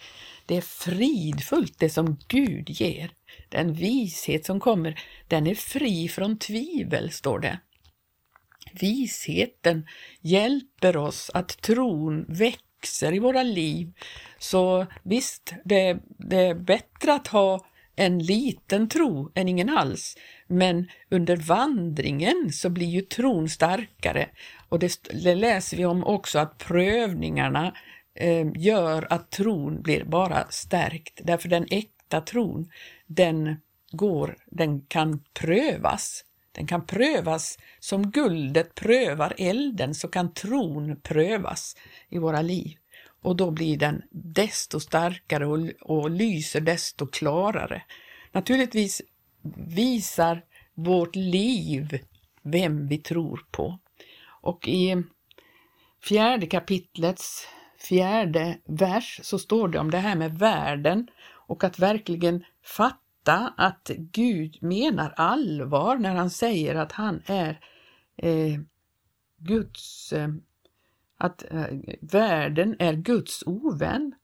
Det 0.47 0.57
är 0.57 0.61
fridfullt 0.61 1.79
det 1.79 1.91
som 1.91 2.19
Gud 2.29 2.71
ger. 2.71 3.11
Den 3.49 3.73
vishet 3.73 4.47
som 4.47 4.61
kommer, 4.61 5.01
den 5.29 5.47
är 5.47 5.55
fri 5.55 6.09
från 6.09 6.39
tvivel, 6.39 7.11
står 7.11 7.39
det. 7.39 7.59
Visheten 8.73 9.87
hjälper 10.21 10.97
oss 10.97 11.31
att 11.35 11.63
tron 11.63 12.25
väcker 12.29 12.72
växer 12.83 13.15
i 13.15 13.19
våra 13.19 13.43
liv. 13.43 13.93
Så 14.39 14.87
visst, 15.03 15.55
det, 15.65 15.99
det 16.19 16.37
är 16.37 16.55
bättre 16.55 17.15
att 17.15 17.27
ha 17.27 17.61
en 17.97 18.19
liten 18.19 18.89
tro 18.89 19.33
än 19.35 19.49
ingen 19.49 19.69
alls. 19.69 20.17
Men 20.47 20.89
under 21.11 21.37
vandringen 21.37 22.51
så 22.53 22.71
blir 22.71 22.87
ju 22.87 23.01
tron 23.01 23.49
starkare 23.49 24.29
och 24.69 24.79
det, 24.79 25.09
det 25.23 25.35
läser 25.35 25.77
vi 25.77 25.85
om 25.85 26.05
också 26.05 26.39
att 26.39 26.59
prövningarna 26.59 27.75
eh, 28.15 28.47
gör 28.55 29.07
att 29.11 29.31
tron 29.31 29.83
blir 29.83 30.05
bara 30.05 30.47
stärkt. 30.51 31.21
Därför 31.25 31.49
den 31.49 31.67
äkta 31.71 32.21
tron, 32.21 32.71
den 33.07 33.57
går, 33.93 34.37
den 34.47 34.81
kan 34.81 35.25
prövas. 35.35 36.25
Den 36.53 36.67
kan 36.67 36.87
prövas 36.87 37.59
som 37.81 38.11
guldet 38.11 38.75
prövar 38.75 39.35
elden, 39.39 39.95
så 39.95 40.09
kan 40.09 40.35
tron 40.35 41.01
prövas 41.01 41.77
i 42.09 42.19
våra 42.19 42.43
liv. 42.43 42.77
Och 43.23 43.37
då 43.37 43.51
blir 43.51 43.77
den 43.77 44.03
desto 44.11 44.81
starkare 44.81 45.47
och, 45.47 45.69
och 45.81 46.11
lyser 46.11 46.61
desto 46.61 47.07
klarare. 47.07 47.83
Naturligtvis 48.33 49.03
visar 49.67 50.45
vårt 50.75 51.17
liv 51.17 51.99
vem 52.43 52.89
vi 52.89 52.99
tror 52.99 53.47
på. 53.51 53.79
Och 54.43 54.69
i 54.69 55.03
fjärde 56.03 56.47
kapitlets 56.47 57.47
fjärde 57.79 58.59
vers 58.65 59.21
så 59.23 59.39
står 59.39 59.69
det 59.69 59.79
om 59.79 59.91
det 59.91 59.99
här 59.99 60.15
med 60.15 60.39
världen 60.39 61.09
och 61.25 61.65
att 61.65 61.79
verkligen 61.79 62.45
fatta 62.65 63.02
veta 63.23 63.53
att 63.57 63.91
Gud 63.97 64.59
menar 64.61 65.15
allvar 65.17 65.97
när 65.97 66.15
han 66.15 66.31
säger 66.31 66.75
att 66.75 66.93
han 66.93 67.23
är 67.27 67.61
eh, 68.17 68.61
Guds, 69.39 70.13
eh, 70.13 70.29
att 71.19 71.45
eh, 71.51 71.67
världen 72.01 72.77
är 72.79 72.93
Guds 72.93 73.43
ovän. 73.47 74.15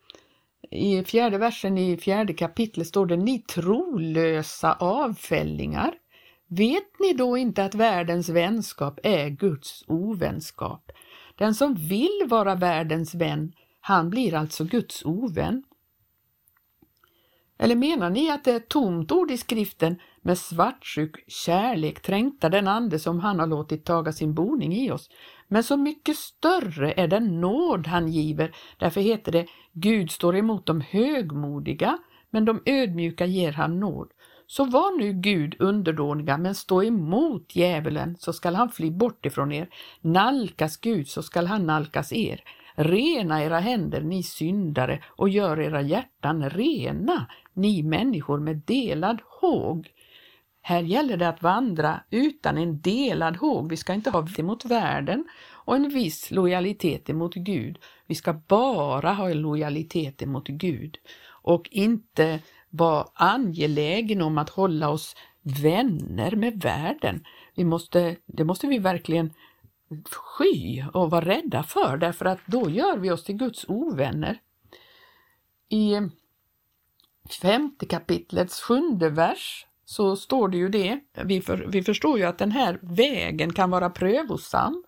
I 0.70 1.04
fjärde 1.04 1.38
versen 1.38 1.78
i 1.78 1.96
fjärde 1.96 2.32
kapitlet 2.32 2.86
står 2.86 3.06
det 3.06 3.16
Ni 3.16 3.38
trolösa 3.38 4.72
avfällingar. 4.72 5.94
Vet 6.48 7.00
ni 7.00 7.12
då 7.12 7.36
inte 7.36 7.64
att 7.64 7.74
världens 7.74 8.28
vänskap 8.28 9.00
är 9.02 9.28
Guds 9.28 9.84
ovänskap? 9.86 10.92
Den 11.38 11.54
som 11.54 11.74
vill 11.74 12.26
vara 12.26 12.54
världens 12.54 13.14
vän, 13.14 13.52
han 13.80 14.10
blir 14.10 14.34
alltså 14.34 14.64
Guds 14.64 15.04
ovän. 15.04 15.62
Eller 17.58 17.76
menar 17.76 18.10
ni 18.10 18.30
att 18.30 18.44
det 18.44 18.50
är 18.50 18.56
ett 18.56 18.68
tomt 18.68 19.12
ord 19.12 19.30
i 19.30 19.36
skriften 19.36 20.00
med 20.22 20.38
svartsjuk 20.38 21.24
kärlek 21.28 22.02
trängtar 22.02 22.50
den 22.50 22.68
ande 22.68 22.98
som 22.98 23.20
han 23.20 23.40
har 23.40 23.46
låtit 23.46 23.84
taga 23.84 24.12
sin 24.12 24.34
boning 24.34 24.74
i 24.74 24.90
oss? 24.90 25.10
Men 25.48 25.64
så 25.64 25.76
mycket 25.76 26.16
större 26.16 26.92
är 26.92 27.08
den 27.08 27.40
nåd 27.40 27.86
han 27.86 28.08
giver. 28.08 28.54
Därför 28.78 29.00
heter 29.00 29.32
det 29.32 29.46
Gud 29.72 30.10
står 30.10 30.36
emot 30.36 30.66
de 30.66 30.80
högmodiga, 30.80 31.98
men 32.30 32.44
de 32.44 32.62
ödmjuka 32.66 33.26
ger 33.26 33.52
han 33.52 33.80
nåd. 33.80 34.08
Så 34.46 34.64
var 34.64 34.98
nu 34.98 35.12
Gud 35.12 35.56
underdåniga, 35.58 36.38
men 36.38 36.54
stå 36.54 36.82
emot 36.82 37.56
djävulen, 37.56 38.16
så 38.18 38.32
skall 38.32 38.54
han 38.54 38.70
fly 38.70 38.90
bort 38.90 39.26
ifrån 39.26 39.52
er. 39.52 39.68
Nalkas 40.00 40.76
Gud, 40.76 41.08
så 41.08 41.22
skall 41.22 41.46
han 41.46 41.66
nalkas 41.66 42.12
er. 42.12 42.40
Rena 42.80 43.42
era 43.42 43.58
händer, 43.58 44.00
ni 44.00 44.22
syndare, 44.22 45.02
och 45.06 45.28
gör 45.28 45.60
era 45.60 45.82
hjärtan 45.82 46.50
rena, 46.50 47.26
ni 47.54 47.82
människor 47.82 48.38
med 48.38 48.56
delad 48.56 49.20
håg. 49.40 49.88
Här 50.62 50.82
gäller 50.82 51.16
det 51.16 51.28
att 51.28 51.42
vandra 51.42 52.00
utan 52.10 52.58
en 52.58 52.80
delad 52.80 53.36
håg. 53.36 53.70
Vi 53.70 53.76
ska 53.76 53.94
inte 53.94 54.10
ha 54.10 54.28
emot 54.38 54.64
världen 54.64 55.24
och 55.50 55.76
en 55.76 55.88
viss 55.88 56.30
lojalitet 56.30 57.10
emot 57.10 57.34
Gud. 57.34 57.78
Vi 58.06 58.14
ska 58.14 58.32
bara 58.32 59.12
ha 59.12 59.30
en 59.30 59.40
lojalitet 59.40 60.22
emot 60.22 60.48
Gud 60.48 60.98
och 61.42 61.68
inte 61.70 62.40
vara 62.70 63.06
angelägen 63.14 64.22
om 64.22 64.38
att 64.38 64.50
hålla 64.50 64.88
oss 64.88 65.16
vänner 65.42 66.36
med 66.36 66.62
världen. 66.62 67.24
Vi 67.54 67.64
måste, 67.64 68.16
det 68.26 68.44
måste 68.44 68.66
vi 68.66 68.78
verkligen 68.78 69.30
sky 70.10 70.84
och 70.94 71.10
vara 71.10 71.24
rädda 71.24 71.62
för 71.62 71.96
därför 71.96 72.24
att 72.24 72.38
då 72.46 72.70
gör 72.70 72.96
vi 72.96 73.10
oss 73.10 73.24
till 73.24 73.36
Guds 73.36 73.64
ovänner. 73.68 74.40
I 75.68 75.96
femte 77.42 77.86
kapitlets 77.86 78.60
sjunde 78.60 79.10
vers 79.10 79.66
så 79.84 80.16
står 80.16 80.48
det 80.48 80.56
ju 80.56 80.68
det. 80.68 81.00
Vi, 81.24 81.40
för, 81.40 81.56
vi 81.68 81.82
förstår 81.82 82.18
ju 82.18 82.24
att 82.24 82.38
den 82.38 82.50
här 82.50 82.78
vägen 82.82 83.52
kan 83.52 83.70
vara 83.70 83.90
prövosam 83.90 84.84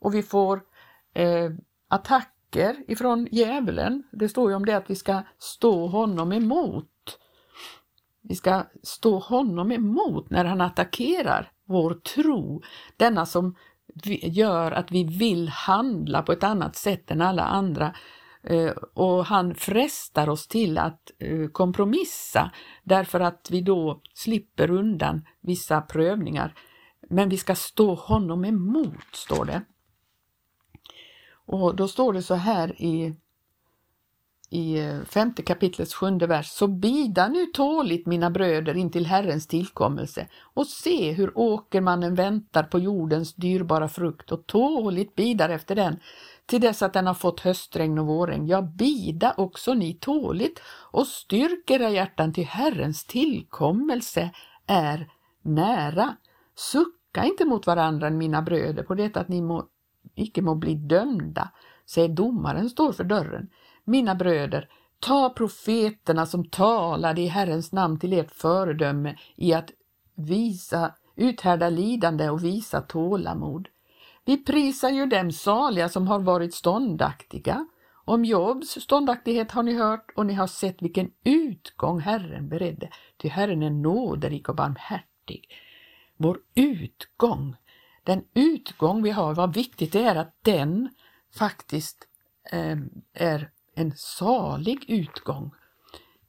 och 0.00 0.14
vi 0.14 0.22
får 0.22 0.60
eh, 1.14 1.50
attacker 1.88 2.76
ifrån 2.88 3.28
djävulen. 3.30 4.02
Det 4.12 4.28
står 4.28 4.50
ju 4.50 4.56
om 4.56 4.66
det 4.66 4.76
att 4.76 4.90
vi 4.90 4.96
ska 4.96 5.22
stå 5.38 5.86
honom 5.86 6.32
emot. 6.32 7.18
Vi 8.22 8.34
ska 8.34 8.62
stå 8.82 9.18
honom 9.18 9.72
emot 9.72 10.30
när 10.30 10.44
han 10.44 10.60
attackerar 10.60 11.52
vår 11.64 11.94
tro, 11.94 12.62
denna 12.96 13.26
som 13.26 13.56
gör 14.22 14.72
att 14.72 14.92
vi 14.92 15.04
vill 15.04 15.48
handla 15.48 16.22
på 16.22 16.32
ett 16.32 16.44
annat 16.44 16.76
sätt 16.76 17.10
än 17.10 17.20
alla 17.20 17.42
andra. 17.42 17.94
Eh, 18.42 18.70
och 18.94 19.26
han 19.26 19.54
frestar 19.54 20.28
oss 20.28 20.46
till 20.46 20.78
att 20.78 21.10
eh, 21.18 21.48
kompromissa 21.48 22.50
därför 22.82 23.20
att 23.20 23.48
vi 23.50 23.60
då 23.60 24.00
slipper 24.14 24.70
undan 24.70 25.26
vissa 25.40 25.80
prövningar. 25.80 26.54
Men 27.08 27.28
vi 27.28 27.36
ska 27.36 27.54
stå 27.54 27.94
honom 27.94 28.44
emot, 28.44 29.14
står 29.14 29.44
det. 29.44 29.62
Och 31.46 31.76
då 31.76 31.88
står 31.88 32.12
det 32.12 32.22
så 32.22 32.34
här 32.34 32.82
i 32.82 33.16
i 34.50 34.78
eh, 34.78 35.00
femte 35.04 35.42
kapitlets 35.42 35.94
sjunde 35.94 36.26
vers, 36.26 36.46
så 36.46 36.66
bida 36.66 37.28
nu 37.28 37.46
tåligt 37.46 38.06
mina 38.06 38.30
bröder 38.30 38.76
intill 38.76 39.06
Herrens 39.06 39.46
tillkommelse 39.46 40.26
och 40.54 40.66
se 40.66 41.12
hur 41.12 41.38
åkermannen 41.38 42.14
väntar 42.14 42.62
på 42.62 42.78
jordens 42.78 43.34
dyrbara 43.34 43.88
frukt 43.88 44.32
och 44.32 44.46
tåligt 44.46 45.14
bidar 45.14 45.48
efter 45.48 45.74
den 45.74 45.96
till 46.46 46.60
dess 46.60 46.82
att 46.82 46.92
den 46.92 47.06
har 47.06 47.14
fått 47.14 47.40
höstregn 47.40 47.98
och 47.98 48.06
vårregn. 48.06 48.46
Ja, 48.46 48.62
bida 48.62 49.34
också 49.36 49.74
ni 49.74 49.94
tåligt 49.94 50.60
och 50.66 51.06
styrk 51.06 51.70
era 51.70 51.90
hjärtan 51.90 52.32
till 52.32 52.46
Herrens 52.46 53.04
tillkommelse 53.04 54.30
är 54.66 55.08
nära. 55.42 56.16
Sucka 56.56 57.24
inte 57.24 57.44
mot 57.44 57.66
varandra, 57.66 58.10
mina 58.10 58.42
bröder, 58.42 58.82
på 58.82 58.94
det 58.94 59.16
att 59.16 59.28
ni 59.28 59.40
må, 59.40 59.66
icke 60.14 60.42
må 60.42 60.54
bli 60.54 60.74
dömda. 60.74 61.50
Se, 61.86 62.08
domaren 62.08 62.70
står 62.70 62.92
för 62.92 63.04
dörren. 63.04 63.48
Mina 63.84 64.14
bröder, 64.14 64.68
ta 65.00 65.30
profeterna 65.30 66.26
som 66.26 66.44
talade 66.44 67.20
i 67.20 67.26
Herrens 67.26 67.72
namn 67.72 67.98
till 67.98 68.12
ert 68.12 68.30
föredöme 68.30 69.16
i 69.36 69.54
att 69.54 69.70
visa, 70.14 70.94
uthärda 71.16 71.68
lidande 71.68 72.30
och 72.30 72.44
visa 72.44 72.80
tålamod. 72.80 73.68
Vi 74.24 74.44
prisar 74.44 74.90
ju 74.90 75.06
dem 75.06 75.32
saliga 75.32 75.88
som 75.88 76.08
har 76.08 76.18
varit 76.18 76.54
ståndaktiga. 76.54 77.66
Om 78.04 78.24
Jobs 78.24 78.68
ståndaktighet 78.68 79.50
har 79.50 79.62
ni 79.62 79.74
hört 79.74 80.12
och 80.16 80.26
ni 80.26 80.34
har 80.34 80.46
sett 80.46 80.82
vilken 80.82 81.10
utgång 81.24 82.00
Herren 82.00 82.48
beredde, 82.48 82.88
ty 83.16 83.28
Herren 83.28 83.62
är 83.62 83.70
nåderik 83.70 84.48
och 84.48 84.56
barmhärtig. 84.56 85.48
Vår 86.16 86.38
utgång, 86.54 87.56
den 88.04 88.24
utgång 88.34 89.02
vi 89.02 89.10
har, 89.10 89.34
vad 89.34 89.54
viktigt 89.54 89.92
det 89.92 90.02
är 90.02 90.16
att 90.16 90.34
den 90.42 90.88
faktiskt 91.38 92.08
eh, 92.52 92.78
är 93.14 93.50
en 93.74 93.92
salig 93.96 94.84
utgång. 94.90 95.50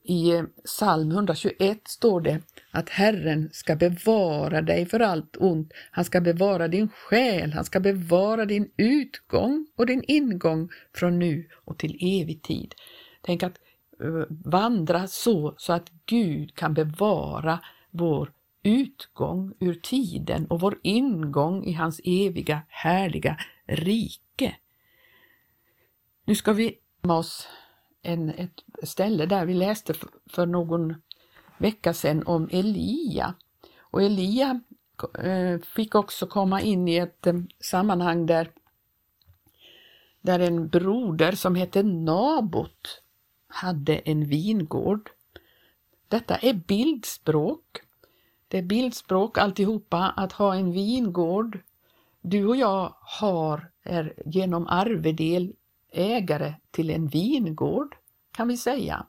I 0.08 0.32
eh, 0.32 0.44
psalm 0.66 1.12
121 1.12 1.88
står 1.88 2.22
det 2.22 2.42
att 2.72 2.90
Herren 2.90 3.50
ska 3.54 3.76
bevara 3.76 4.62
dig 4.62 4.86
för 4.86 5.00
allt 5.00 5.38
ont. 5.40 5.72
Han 5.92 6.06
ska 6.06 6.22
bevara 6.22 6.68
din 6.68 6.90
själ, 6.90 7.54
han 7.54 7.66
ska 7.66 7.80
bevara 7.80 8.46
din 8.46 8.72
utgång 8.78 9.68
och 9.76 9.86
din 9.86 10.04
ingång 10.08 10.70
från 10.94 11.20
nu 11.20 11.50
och 11.66 11.78
till 11.78 12.22
evig 12.22 12.42
tid. 12.42 12.76
Tänk 13.22 13.44
att 13.44 13.60
eh, 14.02 14.26
vandra 14.30 15.08
så, 15.08 15.54
så 15.58 15.74
att 15.74 15.92
Gud 16.06 16.56
kan 16.56 16.74
bevara 16.74 17.60
vår 17.92 18.32
utgång 18.64 19.54
ur 19.60 19.74
tiden 19.74 20.48
och 20.48 20.60
vår 20.60 20.80
ingång 20.84 21.64
i 21.66 21.74
hans 21.74 22.02
eviga 22.04 22.62
härliga 22.68 23.38
rike. 23.66 24.56
Nu 26.26 26.36
ska 26.36 26.54
vi 26.54 26.78
oss 27.12 27.48
en, 28.02 28.30
ett 28.30 28.64
ställe 28.84 29.26
där 29.26 29.46
vi 29.46 29.54
läste 29.54 29.94
för 30.30 30.46
någon 30.46 30.96
vecka 31.58 31.94
sedan 31.94 32.24
om 32.26 32.50
Elia. 32.52 33.34
Och 33.80 34.04
Elia 34.04 34.62
eh, 35.20 35.60
fick 35.60 35.96
också 35.96 36.28
komma 36.28 36.62
in 36.62 36.88
i 36.88 36.96
ett 36.96 37.28
eh, 37.28 37.34
sammanhang 37.60 38.26
där, 38.26 38.52
där 40.22 40.40
en 40.40 40.68
broder 40.68 41.32
som 41.32 41.56
hette 41.56 41.84
Nabot 41.84 43.02
hade 43.48 43.96
en 43.96 44.26
vingård. 44.26 45.10
Detta 46.08 46.36
är 46.36 46.54
bildspråk. 46.54 47.82
Det 48.48 48.58
är 48.58 48.64
bildspråk 48.64 49.38
alltihopa 49.38 50.14
att 50.18 50.32
ha 50.32 50.56
en 50.56 50.72
vingård. 50.72 51.60
Du 52.22 52.46
och 52.46 52.56
jag 52.56 52.96
har 53.02 53.72
är 53.84 54.14
genom 54.26 54.68
arvedel 54.68 55.54
ägare 55.96 56.54
till 56.72 56.90
en 56.90 57.08
vingård 57.08 57.96
kan 58.32 58.48
vi 58.48 58.58
säga. 58.58 59.06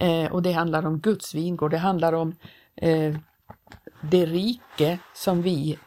Eh, 0.00 0.32
och 0.32 0.42
det 0.42 0.52
handlar 0.52 0.86
om 0.86 1.00
Guds 1.00 1.34
vingård, 1.34 1.70
det 1.70 1.78
handlar 1.78 2.12
om 2.12 2.36
eh, 2.76 3.16
det 4.02 4.26
rike 4.26 4.98
som 5.14 5.42
vi 5.42 5.78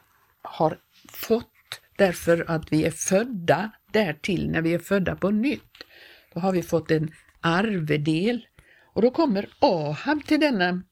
har 0.41 0.77
fått 1.09 1.47
därför 1.97 2.45
att 2.47 2.71
vi 2.73 2.85
är 2.85 2.91
födda 2.91 3.71
därtill, 3.91 4.51
när 4.51 4.61
vi 4.61 4.73
är 4.73 4.79
födda 4.79 5.15
på 5.15 5.29
nytt. 5.29 5.77
Då 6.33 6.39
har 6.39 6.51
vi 6.51 6.63
fått 6.63 6.91
en 6.91 7.11
arvedel. 7.41 8.45
Och 8.93 9.01
då 9.01 9.11
kommer 9.11 9.49
Ahab 9.59 10.25
till 10.25 10.39
denna, 10.39 10.83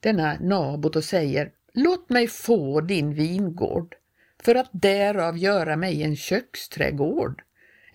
denna 0.00 0.36
Nabot 0.40 0.96
och 0.96 1.04
säger 1.04 1.52
Låt 1.74 2.10
mig 2.10 2.28
få 2.28 2.80
din 2.80 3.14
vingård 3.14 3.94
för 4.42 4.54
att 4.54 4.70
därav 4.72 5.38
göra 5.38 5.76
mig 5.76 6.02
en 6.02 6.16
köksträdgård 6.16 7.42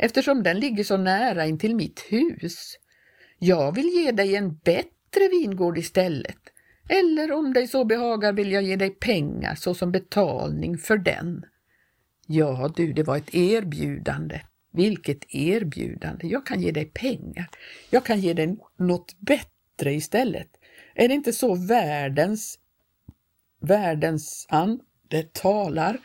eftersom 0.04 0.44
den 0.44 0.60
ligger 0.60 0.84
så 0.84 0.98
nära 0.98 1.46
intill 1.46 1.76
mitt 1.76 2.00
hus. 2.00 2.78
Jag 3.40 3.76
vill 3.76 3.90
ge 3.90 4.12
dig 4.12 4.36
en 4.36 4.56
bättre 4.56 5.28
vingård 5.32 5.78
istället. 5.78 6.38
Eller 6.90 7.32
om 7.32 7.54
dig 7.54 7.68
så 7.68 7.86
behagar 7.86 8.34
vill 8.34 8.52
jag 8.52 8.64
ge 8.64 8.76
dig 8.76 8.90
pengar 8.90 9.56
såsom 9.56 9.92
betalning 9.92 10.78
för 10.78 10.98
den. 10.98 11.46
Ja 12.28 12.74
du, 12.76 12.94
det 12.94 13.04
var 13.04 13.18
ett 13.18 13.36
erbjudande. 13.36 14.42
Vilket 14.74 15.36
erbjudande! 15.36 16.28
Jag 16.28 16.46
kan 16.46 16.62
ge 16.62 16.72
dig 16.72 16.86
pengar. 16.86 17.50
Jag 17.90 18.06
kan 18.06 18.20
ge 18.20 18.34
dig 18.34 18.58
något 18.78 19.20
bättre 19.20 19.94
istället. 19.94 20.48
Är 20.96 21.08
det 21.08 21.14
inte 21.14 21.34
så 21.34 21.56
världens, 21.56 22.60
världens 23.62 24.46
ande 24.50 25.24
talar 25.34 25.98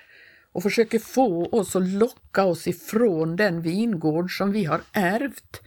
och 0.58 0.62
försöker 0.62 0.98
få 0.98 1.46
oss 1.46 1.76
att 1.76 1.88
locka 1.88 2.44
oss 2.44 2.66
ifrån 2.66 3.36
den 3.36 3.62
vingård 3.62 4.36
som 4.38 4.52
vi 4.52 4.64
har 4.64 4.80
ärvt? 4.92 5.62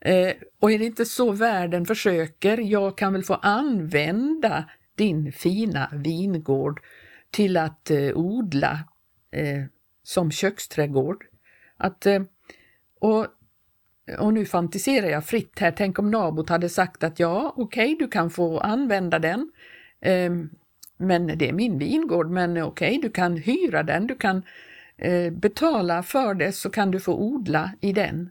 Eh, 0.00 0.32
och 0.60 0.72
är 0.72 0.78
det 0.78 0.84
inte 0.84 1.04
så 1.04 1.32
världen 1.32 1.86
försöker, 1.86 2.58
jag 2.58 2.98
kan 2.98 3.12
väl 3.12 3.24
få 3.24 3.34
använda 3.34 4.70
din 4.94 5.32
fina 5.32 5.90
vingård 5.92 6.80
till 7.30 7.56
att 7.56 7.90
eh, 7.90 8.16
odla 8.16 8.78
eh, 9.30 9.64
som 10.02 10.30
köksträdgård. 10.30 11.24
Att, 11.76 12.06
eh, 12.06 12.22
och, 13.00 13.26
och 14.18 14.34
nu 14.34 14.44
fantiserar 14.44 15.06
jag 15.06 15.24
fritt 15.24 15.58
här, 15.58 15.70
tänk 15.70 15.98
om 15.98 16.10
Nabot 16.10 16.48
hade 16.48 16.68
sagt 16.68 17.04
att 17.04 17.20
ja, 17.20 17.54
okej, 17.56 17.94
okay, 17.94 18.06
du 18.06 18.10
kan 18.10 18.30
få 18.30 18.58
använda 18.60 19.18
den, 19.18 19.52
eh, 20.00 20.32
men 20.96 21.38
det 21.38 21.48
är 21.48 21.52
min 21.52 21.78
vingård, 21.78 22.30
men 22.30 22.62
okej, 22.62 22.88
okay, 22.88 23.00
du 23.02 23.10
kan 23.10 23.36
hyra 23.36 23.82
den, 23.82 24.06
du 24.06 24.16
kan 24.16 24.42
eh, 24.96 25.32
betala 25.32 26.02
för 26.02 26.34
det 26.34 26.52
så 26.52 26.70
kan 26.70 26.90
du 26.90 27.00
få 27.00 27.14
odla 27.14 27.70
i 27.80 27.92
den. 27.92 28.30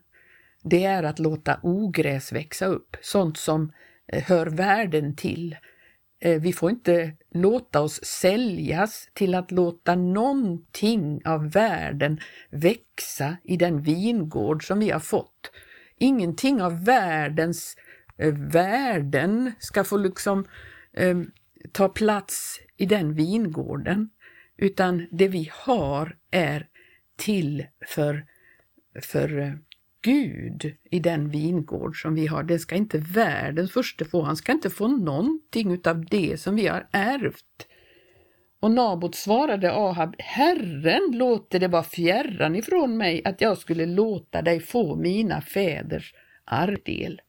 Det 0.64 0.84
är 0.84 1.04
att 1.04 1.20
låta 1.20 1.60
ogräs 1.64 2.32
växa 2.32 2.66
upp, 2.66 2.98
sånt 3.02 3.38
som 3.38 3.72
eh, 4.08 4.24
hör 4.24 4.48
världen 4.48 5.16
till. 5.16 5.56
Eh, 6.20 6.42
vi 6.42 6.54
får 6.54 6.70
inte 6.70 7.12
låta 7.32 7.82
oss 7.82 8.06
säljas 8.06 9.10
till 9.14 9.36
att 9.36 9.52
låta 9.52 9.96
någonting 9.96 11.22
av 11.26 11.52
världen 11.52 12.20
växa 12.50 13.38
i 13.44 13.58
den 13.58 13.82
vingård 13.82 14.68
som 14.68 14.80
vi 14.80 14.90
har 14.90 15.00
fått. 15.00 15.52
Ingenting 15.98 16.62
av 16.62 16.86
världens 16.86 17.78
eh, 18.18 18.34
värden 18.34 19.52
ska 19.60 19.84
få 19.84 19.98
liksom 19.98 20.46
eh, 20.94 21.18
ta 21.72 21.90
plats 21.90 22.60
i 22.78 22.86
den 22.86 23.14
vingården, 23.14 24.10
utan 24.58 25.08
det 25.12 25.28
vi 25.28 25.50
har 25.54 26.18
är 26.32 26.68
till 27.16 27.66
för, 27.88 28.26
för 29.02 29.40
eh, 29.40 29.54
Gud 30.02 30.76
i 30.92 31.00
den 31.00 31.30
vingård 31.30 32.02
som 32.02 32.16
vi 32.16 32.28
har. 32.28 32.44
Det 32.44 32.60
ska 32.60 32.76
inte 32.76 32.98
världens 32.98 33.72
första 33.72 34.06
få. 34.06 34.22
Han 34.22 34.38
ska 34.38 34.52
inte 34.52 34.70
få 34.70 34.88
någonting 34.88 35.72
utav 35.72 36.06
det 36.06 36.40
som 36.40 36.56
vi 36.56 36.68
har 36.68 36.88
ärvt. 36.92 37.68
Och 38.60 38.72
Nabot 38.72 39.16
svarade 39.16 39.74
Ahab, 39.74 40.16
Herren 40.18 41.12
låter 41.18 41.60
det 41.60 41.68
vara 41.68 41.84
fjärran 41.84 42.56
ifrån 42.56 42.98
mig 42.98 43.22
att 43.26 43.42
jag 43.42 43.58
skulle 43.58 43.86
låta 43.86 44.42
dig 44.42 44.60
få 44.60 44.96
mina 44.96 45.42
fäders 45.42 46.14
arvdel. 46.46 47.22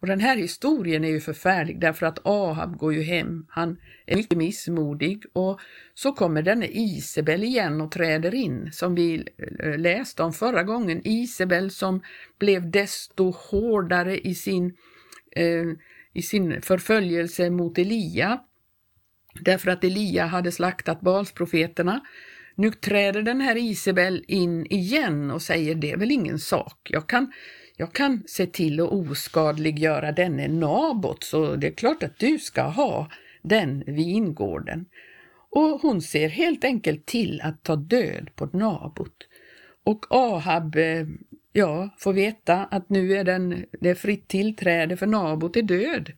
Och 0.00 0.06
den 0.06 0.20
här 0.20 0.36
historien 0.36 1.04
är 1.04 1.08
ju 1.08 1.20
förfärlig 1.20 1.80
därför 1.80 2.06
att 2.06 2.26
Ahab 2.26 2.76
går 2.76 2.94
ju 2.94 3.02
hem, 3.02 3.46
han 3.48 3.80
är 4.06 4.16
mycket 4.16 4.38
missmodig 4.38 5.22
och 5.32 5.60
så 5.94 6.12
kommer 6.12 6.42
denne 6.42 6.66
Isabel 6.66 7.44
igen 7.44 7.80
och 7.80 7.92
träder 7.92 8.34
in 8.34 8.72
som 8.72 8.94
vi 8.94 9.28
eh, 9.60 9.78
läste 9.78 10.22
om 10.22 10.32
förra 10.32 10.62
gången. 10.62 11.00
Isabel 11.04 11.70
som 11.70 12.02
blev 12.38 12.70
desto 12.70 13.30
hårdare 13.30 14.18
i 14.18 14.34
sin, 14.34 14.76
eh, 15.36 15.64
i 16.12 16.22
sin 16.22 16.62
förföljelse 16.62 17.50
mot 17.50 17.78
Elia 17.78 18.40
därför 19.40 19.70
att 19.70 19.84
Elia 19.84 20.26
hade 20.26 20.52
slaktat 20.52 21.00
Balsprofeterna. 21.00 22.00
Nu 22.54 22.70
träder 22.70 23.22
den 23.22 23.40
här 23.40 23.56
Isabel 23.56 24.24
in 24.28 24.66
igen 24.66 25.30
och 25.30 25.42
säger 25.42 25.74
det 25.74 25.92
är 25.92 25.96
väl 25.96 26.10
ingen 26.10 26.38
sak. 26.38 26.90
Jag 26.90 27.06
kan 27.06 27.32
jag 27.80 27.92
kan 27.92 28.22
se 28.26 28.46
till 28.46 28.80
att 28.80 28.92
oskadliggöra 28.92 30.12
denne 30.12 30.48
Nabot, 30.48 31.24
så 31.24 31.56
det 31.56 31.66
är 31.66 31.72
klart 31.72 32.02
att 32.02 32.18
du 32.18 32.38
ska 32.38 32.62
ha 32.62 33.10
den 33.42 33.84
vingården. 33.86 34.86
Och 35.50 35.80
hon 35.80 36.02
ser 36.02 36.28
helt 36.28 36.64
enkelt 36.64 37.06
till 37.06 37.40
att 37.40 37.62
ta 37.62 37.76
död 37.76 38.30
på 38.34 38.46
Nabot. 38.46 39.28
Och 39.84 40.06
Ahab, 40.10 40.76
eh, 40.76 41.06
ja, 41.52 41.94
får 41.98 42.12
veta 42.12 42.64
att 42.64 42.90
nu 42.90 43.16
är 43.16 43.24
den, 43.24 43.64
det 43.80 43.90
är 43.90 43.94
fritt 43.94 44.28
tillträde 44.28 44.96
för 44.96 45.06
Nabot 45.06 45.56
är 45.56 45.62
död. 45.62 46.12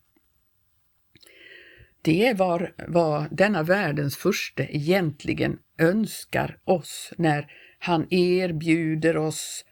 Det 2.02 2.34
var 2.34 2.74
vad 2.88 3.36
denna 3.36 3.62
världens 3.62 4.16
första 4.16 4.62
egentligen 4.62 5.58
önskar 5.78 6.58
oss 6.64 7.12
när 7.16 7.52
han 7.78 8.06
erbjuder 8.10 9.16
oss 9.16 9.64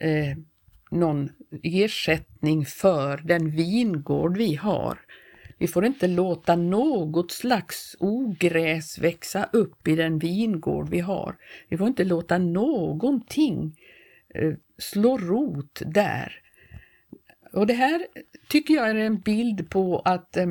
eh, 0.00 0.36
någon 0.90 1.30
ersättning 1.62 2.66
för 2.66 3.16
den 3.24 3.50
vingård 3.50 4.36
vi 4.36 4.54
har. 4.54 4.98
Vi 5.58 5.66
får 5.66 5.84
inte 5.84 6.06
låta 6.06 6.56
något 6.56 7.30
slags 7.30 7.96
ogräs 7.98 8.98
växa 8.98 9.48
upp 9.52 9.88
i 9.88 9.96
den 9.96 10.18
vingård 10.18 10.88
vi 10.88 11.00
har. 11.00 11.36
Vi 11.68 11.76
får 11.76 11.86
inte 11.86 12.04
låta 12.04 12.38
någonting 12.38 13.76
eh, 14.34 14.52
slå 14.78 15.18
rot 15.18 15.82
där. 15.86 16.32
Och 17.52 17.66
det 17.66 17.74
här 17.74 18.06
tycker 18.48 18.74
jag 18.74 18.90
är 18.90 18.94
en 18.94 19.20
bild 19.20 19.70
på 19.70 19.98
att 19.98 20.36
eh, 20.36 20.46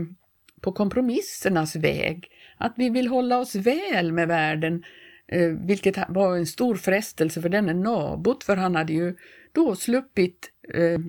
på 0.61 0.71
kompromissernas 0.71 1.75
väg, 1.75 2.27
att 2.57 2.73
vi 2.75 2.89
vill 2.89 3.07
hålla 3.07 3.37
oss 3.37 3.55
väl 3.55 4.11
med 4.11 4.27
världen, 4.27 4.83
eh, 5.27 5.49
vilket 5.49 5.97
var 6.09 6.37
en 6.37 6.47
stor 6.47 6.75
frestelse 6.75 7.41
för 7.41 7.49
denne 7.49 7.73
Nabot, 7.73 8.43
för 8.43 8.55
han 8.55 8.75
hade 8.75 8.93
ju 8.93 9.15
då 9.51 9.75
sluppit 9.75 10.51
eh, 10.73 10.99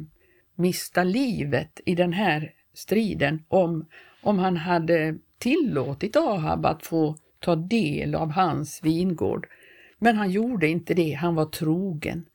mista 0.55 1.05
livet 1.05 1.81
i 1.85 1.95
den 1.95 2.13
här 2.13 2.53
striden 2.75 3.43
om, 3.49 3.87
om 4.21 4.39
han 4.39 4.57
hade 4.57 5.19
tillåtit 5.39 6.17
Ahab 6.17 6.67
att 6.67 6.87
få 6.87 7.17
ta 7.39 7.57
del 7.57 8.15
av 8.15 8.31
hans 8.31 8.81
vingård. 8.83 9.47
Men 9.99 10.17
han 10.17 10.31
gjorde 10.31 10.69
inte 10.69 10.95
det, 10.95 11.13
han 11.13 11.35
var 11.35 11.47
trogen. 11.47 12.27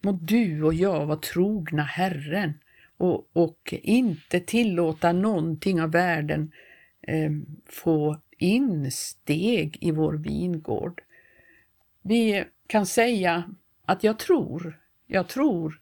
Må 0.00 0.12
du 0.12 0.62
och 0.62 0.74
jag 0.74 1.06
vara 1.06 1.18
trogna 1.18 1.82
Herren 1.82 2.52
och, 2.96 3.30
och 3.32 3.74
inte 3.82 4.40
tillåta 4.40 5.12
någonting 5.12 5.82
av 5.82 5.90
världen 5.90 6.52
eh, 7.02 7.30
få 7.66 8.20
insteg 8.38 9.78
i 9.80 9.90
vår 9.90 10.12
vingård. 10.14 11.02
Vi 12.02 12.44
kan 12.66 12.86
säga 12.86 13.44
att 13.84 14.04
jag 14.04 14.18
tror 14.18 14.80
jag 15.06 15.28
tror. 15.28 15.80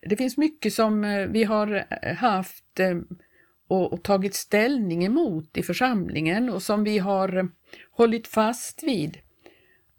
Det 0.00 0.16
finns 0.16 0.36
mycket 0.36 0.74
som 0.74 1.04
eh, 1.04 1.26
vi 1.26 1.44
har 1.44 1.86
eh, 2.02 2.14
haft 2.16 2.80
eh, 2.80 2.98
och, 3.68 4.02
tagit 4.02 4.34
ställning 4.34 5.04
emot 5.04 5.56
i 5.56 5.62
församlingen 5.62 6.50
och 6.50 6.62
som 6.62 6.84
vi 6.84 6.98
har 6.98 7.48
hållit 7.90 8.28
fast 8.28 8.82
vid. 8.82 9.18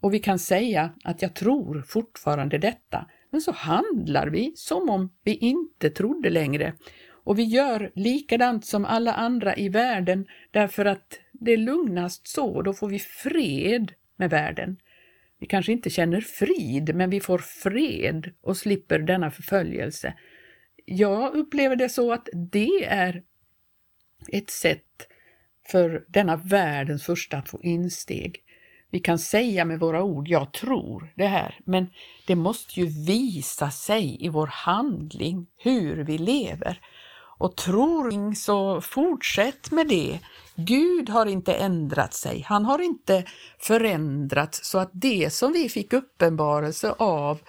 Och 0.00 0.14
vi 0.14 0.18
kan 0.18 0.38
säga 0.38 0.90
att 1.04 1.22
jag 1.22 1.34
tror 1.34 1.82
fortfarande 1.82 2.58
detta, 2.58 3.06
men 3.30 3.40
så 3.40 3.52
handlar 3.52 4.26
vi 4.26 4.52
som 4.56 4.90
om 4.90 5.10
vi 5.24 5.34
inte 5.34 5.90
trodde 5.90 6.30
längre. 6.30 6.74
Och 7.24 7.38
vi 7.38 7.42
gör 7.42 7.92
likadant 7.94 8.64
som 8.64 8.84
alla 8.84 9.12
andra 9.12 9.56
i 9.56 9.68
världen 9.68 10.26
därför 10.50 10.84
att 10.84 11.20
det 11.32 11.52
är 11.52 11.56
lugnast 11.56 12.28
så, 12.28 12.62
då 12.62 12.72
får 12.72 12.88
vi 12.88 12.98
fred 12.98 13.92
med 14.16 14.30
världen. 14.30 14.76
Vi 15.44 15.48
kanske 15.48 15.72
inte 15.72 15.90
känner 15.90 16.20
frid, 16.20 16.94
men 16.94 17.10
vi 17.10 17.20
får 17.20 17.38
fred 17.38 18.32
och 18.40 18.56
slipper 18.56 18.98
denna 18.98 19.30
förföljelse. 19.30 20.14
Jag 20.84 21.34
upplever 21.34 21.76
det 21.76 21.88
så 21.88 22.12
att 22.12 22.28
det 22.32 22.84
är 22.84 23.22
ett 24.28 24.50
sätt 24.50 25.08
för 25.70 26.04
denna 26.08 26.36
världens 26.36 27.04
första 27.04 27.36
att 27.36 27.48
få 27.48 27.62
insteg. 27.62 28.36
Vi 28.90 29.00
kan 29.00 29.18
säga 29.18 29.64
med 29.64 29.80
våra 29.80 30.02
ord, 30.02 30.28
jag 30.28 30.52
tror 30.52 31.12
det 31.16 31.26
här, 31.26 31.60
men 31.66 31.90
det 32.26 32.36
måste 32.36 32.80
ju 32.80 32.86
visa 32.86 33.70
sig 33.70 34.24
i 34.24 34.28
vår 34.28 34.46
handling 34.46 35.46
hur 35.56 36.04
vi 36.04 36.18
lever. 36.18 36.80
Och 37.38 37.56
tror 37.56 38.34
så 38.34 38.80
fortsätt 38.80 39.70
med 39.70 39.88
det. 39.88 40.20
Gud 40.56 41.08
har 41.08 41.26
inte 41.26 41.54
ändrat 41.54 42.14
sig, 42.14 42.44
han 42.48 42.64
har 42.64 42.78
inte 42.78 43.24
förändrats 43.58 44.70
så 44.70 44.78
att 44.78 44.90
det 44.92 45.32
som 45.32 45.52
vi 45.52 45.68
fick 45.68 45.92
uppenbarelse 45.92 46.94
av 46.98 47.40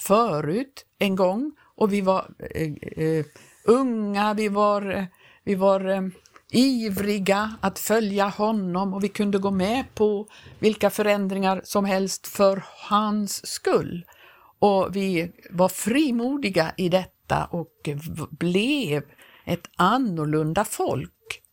förut 0.00 0.86
en 0.98 1.16
gång 1.16 1.52
och 1.76 1.92
vi 1.92 2.00
var 2.00 2.30
eh, 2.54 3.04
eh, 3.04 3.24
unga, 3.64 4.34
vi 4.34 4.48
var, 4.48 4.90
eh, 4.90 5.04
vi 5.44 5.54
var 5.54 5.88
eh, 5.88 6.02
ivriga 6.50 7.54
att 7.60 7.78
följa 7.78 8.28
honom 8.28 8.94
och 8.94 9.04
vi 9.04 9.08
kunde 9.08 9.38
gå 9.38 9.50
med 9.50 9.84
på 9.94 10.28
vilka 10.58 10.90
förändringar 10.90 11.60
som 11.64 11.84
helst 11.84 12.26
för 12.26 12.64
hans 12.88 13.46
skull. 13.46 14.04
Och 14.58 14.96
vi 14.96 15.32
var 15.50 15.68
frimodiga 15.68 16.72
i 16.76 16.88
detta 16.88 17.44
och 17.44 17.88
blev 18.30 19.02
ett 19.44 19.70
annorlunda 19.76 20.64
folk. 20.64 21.43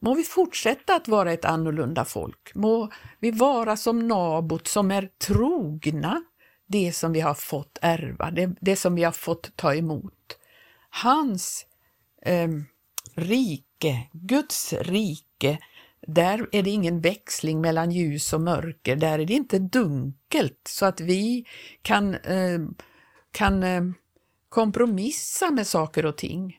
Må 0.00 0.14
vi 0.14 0.24
fortsätta 0.24 0.94
att 0.94 1.08
vara 1.08 1.32
ett 1.32 1.44
annorlunda 1.44 2.04
folk. 2.04 2.54
Må 2.54 2.90
vi 3.18 3.30
vara 3.30 3.76
som 3.76 4.08
Nabot 4.08 4.68
som 4.68 4.90
är 4.90 5.10
trogna 5.18 6.22
det 6.68 6.92
som 6.92 7.12
vi 7.12 7.20
har 7.20 7.34
fått 7.34 7.78
ärva, 7.82 8.30
det, 8.30 8.56
det 8.60 8.76
som 8.76 8.94
vi 8.94 9.04
har 9.04 9.12
fått 9.12 9.56
ta 9.56 9.74
emot. 9.74 10.38
Hans 10.90 11.66
eh, 12.22 12.48
rike, 13.14 14.08
Guds 14.12 14.72
rike, 14.72 15.58
där 16.06 16.48
är 16.52 16.62
det 16.62 16.70
ingen 16.70 17.00
växling 17.00 17.60
mellan 17.60 17.90
ljus 17.90 18.32
och 18.32 18.40
mörker, 18.40 18.96
där 18.96 19.18
är 19.18 19.26
det 19.26 19.34
inte 19.34 19.58
dunkelt 19.58 20.60
så 20.68 20.86
att 20.86 21.00
vi 21.00 21.44
kan, 21.82 22.14
eh, 22.14 22.60
kan 23.32 23.62
eh, 23.62 23.82
kompromissa 24.48 25.50
med 25.50 25.66
saker 25.66 26.06
och 26.06 26.16
ting. 26.16 26.57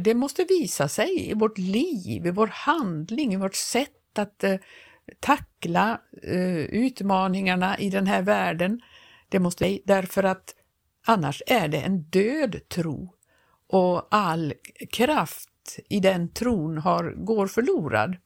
Det 0.00 0.14
måste 0.14 0.44
visa 0.44 0.88
sig 0.88 1.30
i 1.30 1.34
vårt 1.34 1.58
liv, 1.58 2.26
i 2.26 2.30
vår 2.30 2.46
handling, 2.46 3.32
i 3.32 3.36
vårt 3.36 3.54
sätt 3.54 4.18
att 4.18 4.44
eh, 4.44 4.56
tackla 5.20 6.00
eh, 6.22 6.58
utmaningarna 6.58 7.78
i 7.78 7.90
den 7.90 8.06
här 8.06 8.22
världen. 8.22 8.80
Det 9.28 9.38
måste 9.38 9.78
därför 9.84 10.22
att 10.22 10.54
annars 11.06 11.42
är 11.46 11.68
det 11.68 11.80
en 11.80 12.02
död 12.02 12.68
tro 12.68 13.14
och 13.68 14.08
all 14.10 14.54
kraft 14.90 15.78
i 15.88 16.00
den 16.00 16.32
tron 16.32 16.78
har, 16.78 17.10
går 17.10 17.46
förlorad. 17.46 18.16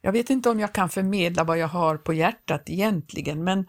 Jag 0.00 0.12
vet 0.12 0.30
inte 0.30 0.50
om 0.50 0.60
jag 0.60 0.72
kan 0.72 0.88
förmedla 0.88 1.44
vad 1.44 1.58
jag 1.58 1.68
har 1.68 1.96
på 1.96 2.12
hjärtat 2.12 2.70
egentligen, 2.70 3.44
men 3.44 3.66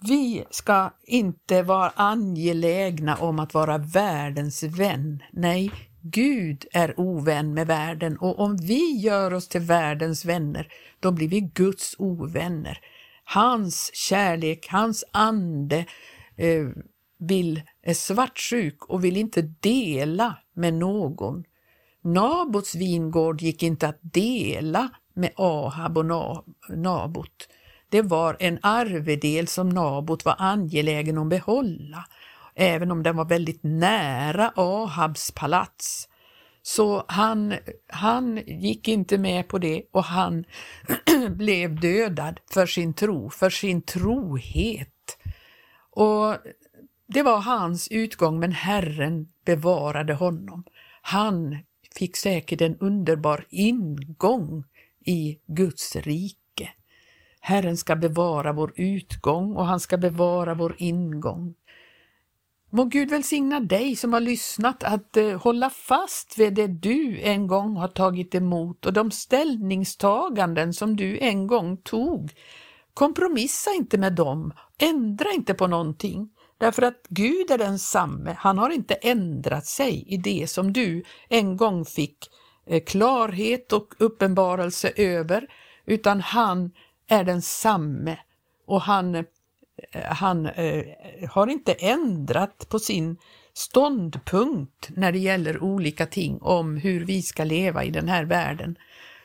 vi 0.00 0.44
ska 0.50 0.90
inte 1.02 1.62
vara 1.62 1.92
angelägna 1.96 3.16
om 3.16 3.38
att 3.38 3.54
vara 3.54 3.78
världens 3.78 4.62
vän. 4.62 5.22
Nej, 5.32 5.70
Gud 6.02 6.66
är 6.72 7.00
ovän 7.00 7.54
med 7.54 7.66
världen 7.66 8.16
och 8.16 8.38
om 8.38 8.56
vi 8.56 8.96
gör 8.96 9.34
oss 9.34 9.48
till 9.48 9.60
världens 9.60 10.24
vänner, 10.24 10.72
då 11.00 11.10
blir 11.10 11.28
vi 11.28 11.40
Guds 11.40 11.94
ovänner. 11.98 12.78
Hans 13.24 13.90
kärlek, 13.94 14.68
hans 14.70 15.04
ande 15.12 15.86
eh, 16.36 16.68
vill, 17.18 17.62
är 17.82 17.94
svartsjuk 17.94 18.84
och 18.84 19.04
vill 19.04 19.16
inte 19.16 19.42
dela 19.42 20.38
med 20.54 20.74
någon. 20.74 21.44
Nabots 22.04 22.74
vingård 22.74 23.42
gick 23.42 23.62
inte 23.62 23.88
att 23.88 23.98
dela 24.02 24.88
med 25.14 25.30
Ahab 25.36 25.98
och 25.98 26.06
Nabot. 26.68 27.48
Det 27.88 28.02
var 28.02 28.36
en 28.40 28.58
arvedel 28.62 29.48
som 29.48 29.68
Nabot 29.68 30.24
var 30.24 30.36
angelägen 30.38 31.18
om 31.18 31.28
behålla, 31.28 32.06
även 32.54 32.90
om 32.90 33.02
den 33.02 33.16
var 33.16 33.24
väldigt 33.24 33.62
nära 33.62 34.52
Ahabs 34.56 35.30
palats. 35.30 36.08
Så 36.62 37.04
han, 37.08 37.54
han 37.88 38.36
gick 38.46 38.88
inte 38.88 39.18
med 39.18 39.48
på 39.48 39.58
det 39.58 39.82
och 39.90 40.04
han 40.04 40.44
blev 41.30 41.80
dödad 41.80 42.40
för 42.52 42.66
sin 42.66 42.94
tro, 42.94 43.30
för 43.30 43.50
sin 43.50 43.82
trohet. 43.82 45.18
Och 45.90 46.36
det 47.06 47.22
var 47.22 47.38
hans 47.38 47.88
utgång, 47.88 48.40
men 48.40 48.52
Herren 48.52 49.28
bevarade 49.44 50.14
honom. 50.14 50.64
Han 51.02 51.58
fick 51.94 52.16
säkert 52.16 52.60
en 52.60 52.76
underbar 52.78 53.44
ingång 53.50 54.64
i 55.00 55.38
Guds 55.46 55.96
rike. 55.96 56.45
Herren 57.46 57.76
ska 57.76 57.96
bevara 57.96 58.52
vår 58.52 58.72
utgång 58.76 59.56
och 59.56 59.66
han 59.66 59.80
ska 59.80 59.96
bevara 59.96 60.54
vår 60.54 60.74
ingång. 60.78 61.54
Må 62.70 62.84
Gud 62.84 63.10
välsigna 63.10 63.60
dig 63.60 63.96
som 63.96 64.12
har 64.12 64.20
lyssnat 64.20 64.84
att 64.84 65.16
eh, 65.16 65.40
hålla 65.40 65.70
fast 65.70 66.38
vid 66.38 66.54
det 66.54 66.66
du 66.66 67.20
en 67.20 67.46
gång 67.46 67.76
har 67.76 67.88
tagit 67.88 68.34
emot 68.34 68.86
och 68.86 68.92
de 68.92 69.10
ställningstaganden 69.10 70.72
som 70.72 70.96
du 70.96 71.18
en 71.18 71.46
gång 71.46 71.76
tog. 71.76 72.32
Kompromissa 72.94 73.70
inte 73.74 73.98
med 73.98 74.12
dem, 74.12 74.52
ändra 74.78 75.30
inte 75.30 75.54
på 75.54 75.66
någonting. 75.66 76.28
Därför 76.58 76.82
att 76.82 77.06
Gud 77.08 77.50
är 77.50 77.58
densamme, 77.58 78.36
han 78.38 78.58
har 78.58 78.70
inte 78.70 78.94
ändrat 78.94 79.66
sig 79.66 80.04
i 80.06 80.16
det 80.16 80.50
som 80.50 80.72
du 80.72 81.02
en 81.28 81.56
gång 81.56 81.84
fick 81.84 82.18
eh, 82.66 82.82
klarhet 82.84 83.72
och 83.72 83.94
uppenbarelse 83.98 84.92
över, 84.96 85.46
utan 85.86 86.20
han 86.20 86.70
är 87.08 87.24
densamme 87.24 88.18
och 88.66 88.82
han, 88.82 89.14
eh, 89.14 89.24
han 90.04 90.46
eh, 90.46 90.84
har 91.30 91.46
inte 91.46 91.72
ändrat 91.72 92.68
på 92.68 92.78
sin 92.78 93.16
ståndpunkt 93.54 94.88
när 94.88 95.12
det 95.12 95.18
gäller 95.18 95.62
olika 95.62 96.06
ting 96.06 96.38
om 96.42 96.76
hur 96.76 97.04
vi 97.04 97.22
ska 97.22 97.44
leva 97.44 97.84
i 97.84 97.90
den 97.90 98.08
här 98.08 98.24
världen. 98.24 98.78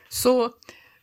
Så 0.08 0.50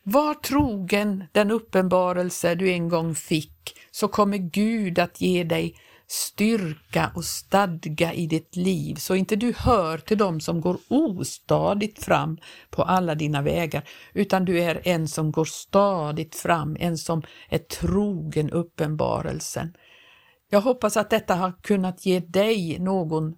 var 0.02 0.34
trogen 0.34 1.24
den 1.32 1.50
uppenbarelse 1.50 2.54
du 2.54 2.70
en 2.70 2.88
gång 2.88 3.14
fick, 3.14 3.76
så 3.90 4.08
kommer 4.08 4.38
Gud 4.38 4.98
att 4.98 5.20
ge 5.20 5.44
dig 5.44 5.74
styrka 6.12 7.12
och 7.14 7.24
stadga 7.24 8.12
i 8.12 8.26
ditt 8.26 8.56
liv 8.56 8.94
så 8.94 9.14
inte 9.14 9.36
du 9.36 9.52
hör 9.56 9.98
till 9.98 10.18
dem 10.18 10.40
som 10.40 10.60
går 10.60 10.78
ostadigt 10.88 12.04
fram 12.04 12.38
på 12.70 12.82
alla 12.82 13.14
dina 13.14 13.42
vägar, 13.42 13.88
utan 14.14 14.44
du 14.44 14.60
är 14.60 14.88
en 14.88 15.08
som 15.08 15.32
går 15.32 15.44
stadigt 15.44 16.34
fram, 16.34 16.76
en 16.80 16.98
som 16.98 17.22
är 17.48 17.58
trogen 17.58 18.50
uppenbarelsen. 18.50 19.74
Jag 20.50 20.60
hoppas 20.60 20.96
att 20.96 21.10
detta 21.10 21.34
har 21.34 21.52
kunnat 21.62 22.06
ge 22.06 22.20
dig 22.20 22.78
någon 22.78 23.34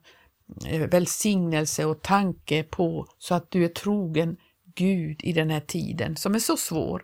eh, 0.66 0.80
välsignelse 0.80 1.84
och 1.84 2.02
tanke 2.02 2.62
på 2.62 3.06
så 3.18 3.34
att 3.34 3.50
du 3.50 3.64
är 3.64 3.68
trogen 3.68 4.36
Gud 4.74 5.20
i 5.22 5.32
den 5.32 5.50
här 5.50 5.60
tiden 5.60 6.16
som 6.16 6.34
är 6.34 6.38
så 6.38 6.56
svår. 6.56 7.02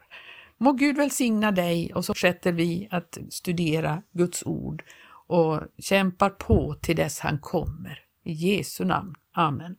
Må 0.58 0.72
Gud 0.72 0.96
välsigna 0.96 1.52
dig 1.52 1.92
och 1.94 2.04
så 2.04 2.14
fortsätter 2.14 2.52
vi 2.52 2.88
att 2.90 3.18
studera 3.30 4.02
Guds 4.12 4.42
ord 4.46 4.82
och 5.28 5.60
kämpar 5.78 6.30
på 6.30 6.74
till 6.74 6.96
dess 6.96 7.20
han 7.20 7.38
kommer. 7.38 8.00
I 8.24 8.32
Jesu 8.32 8.84
namn. 8.84 9.14
Amen. 9.32 9.76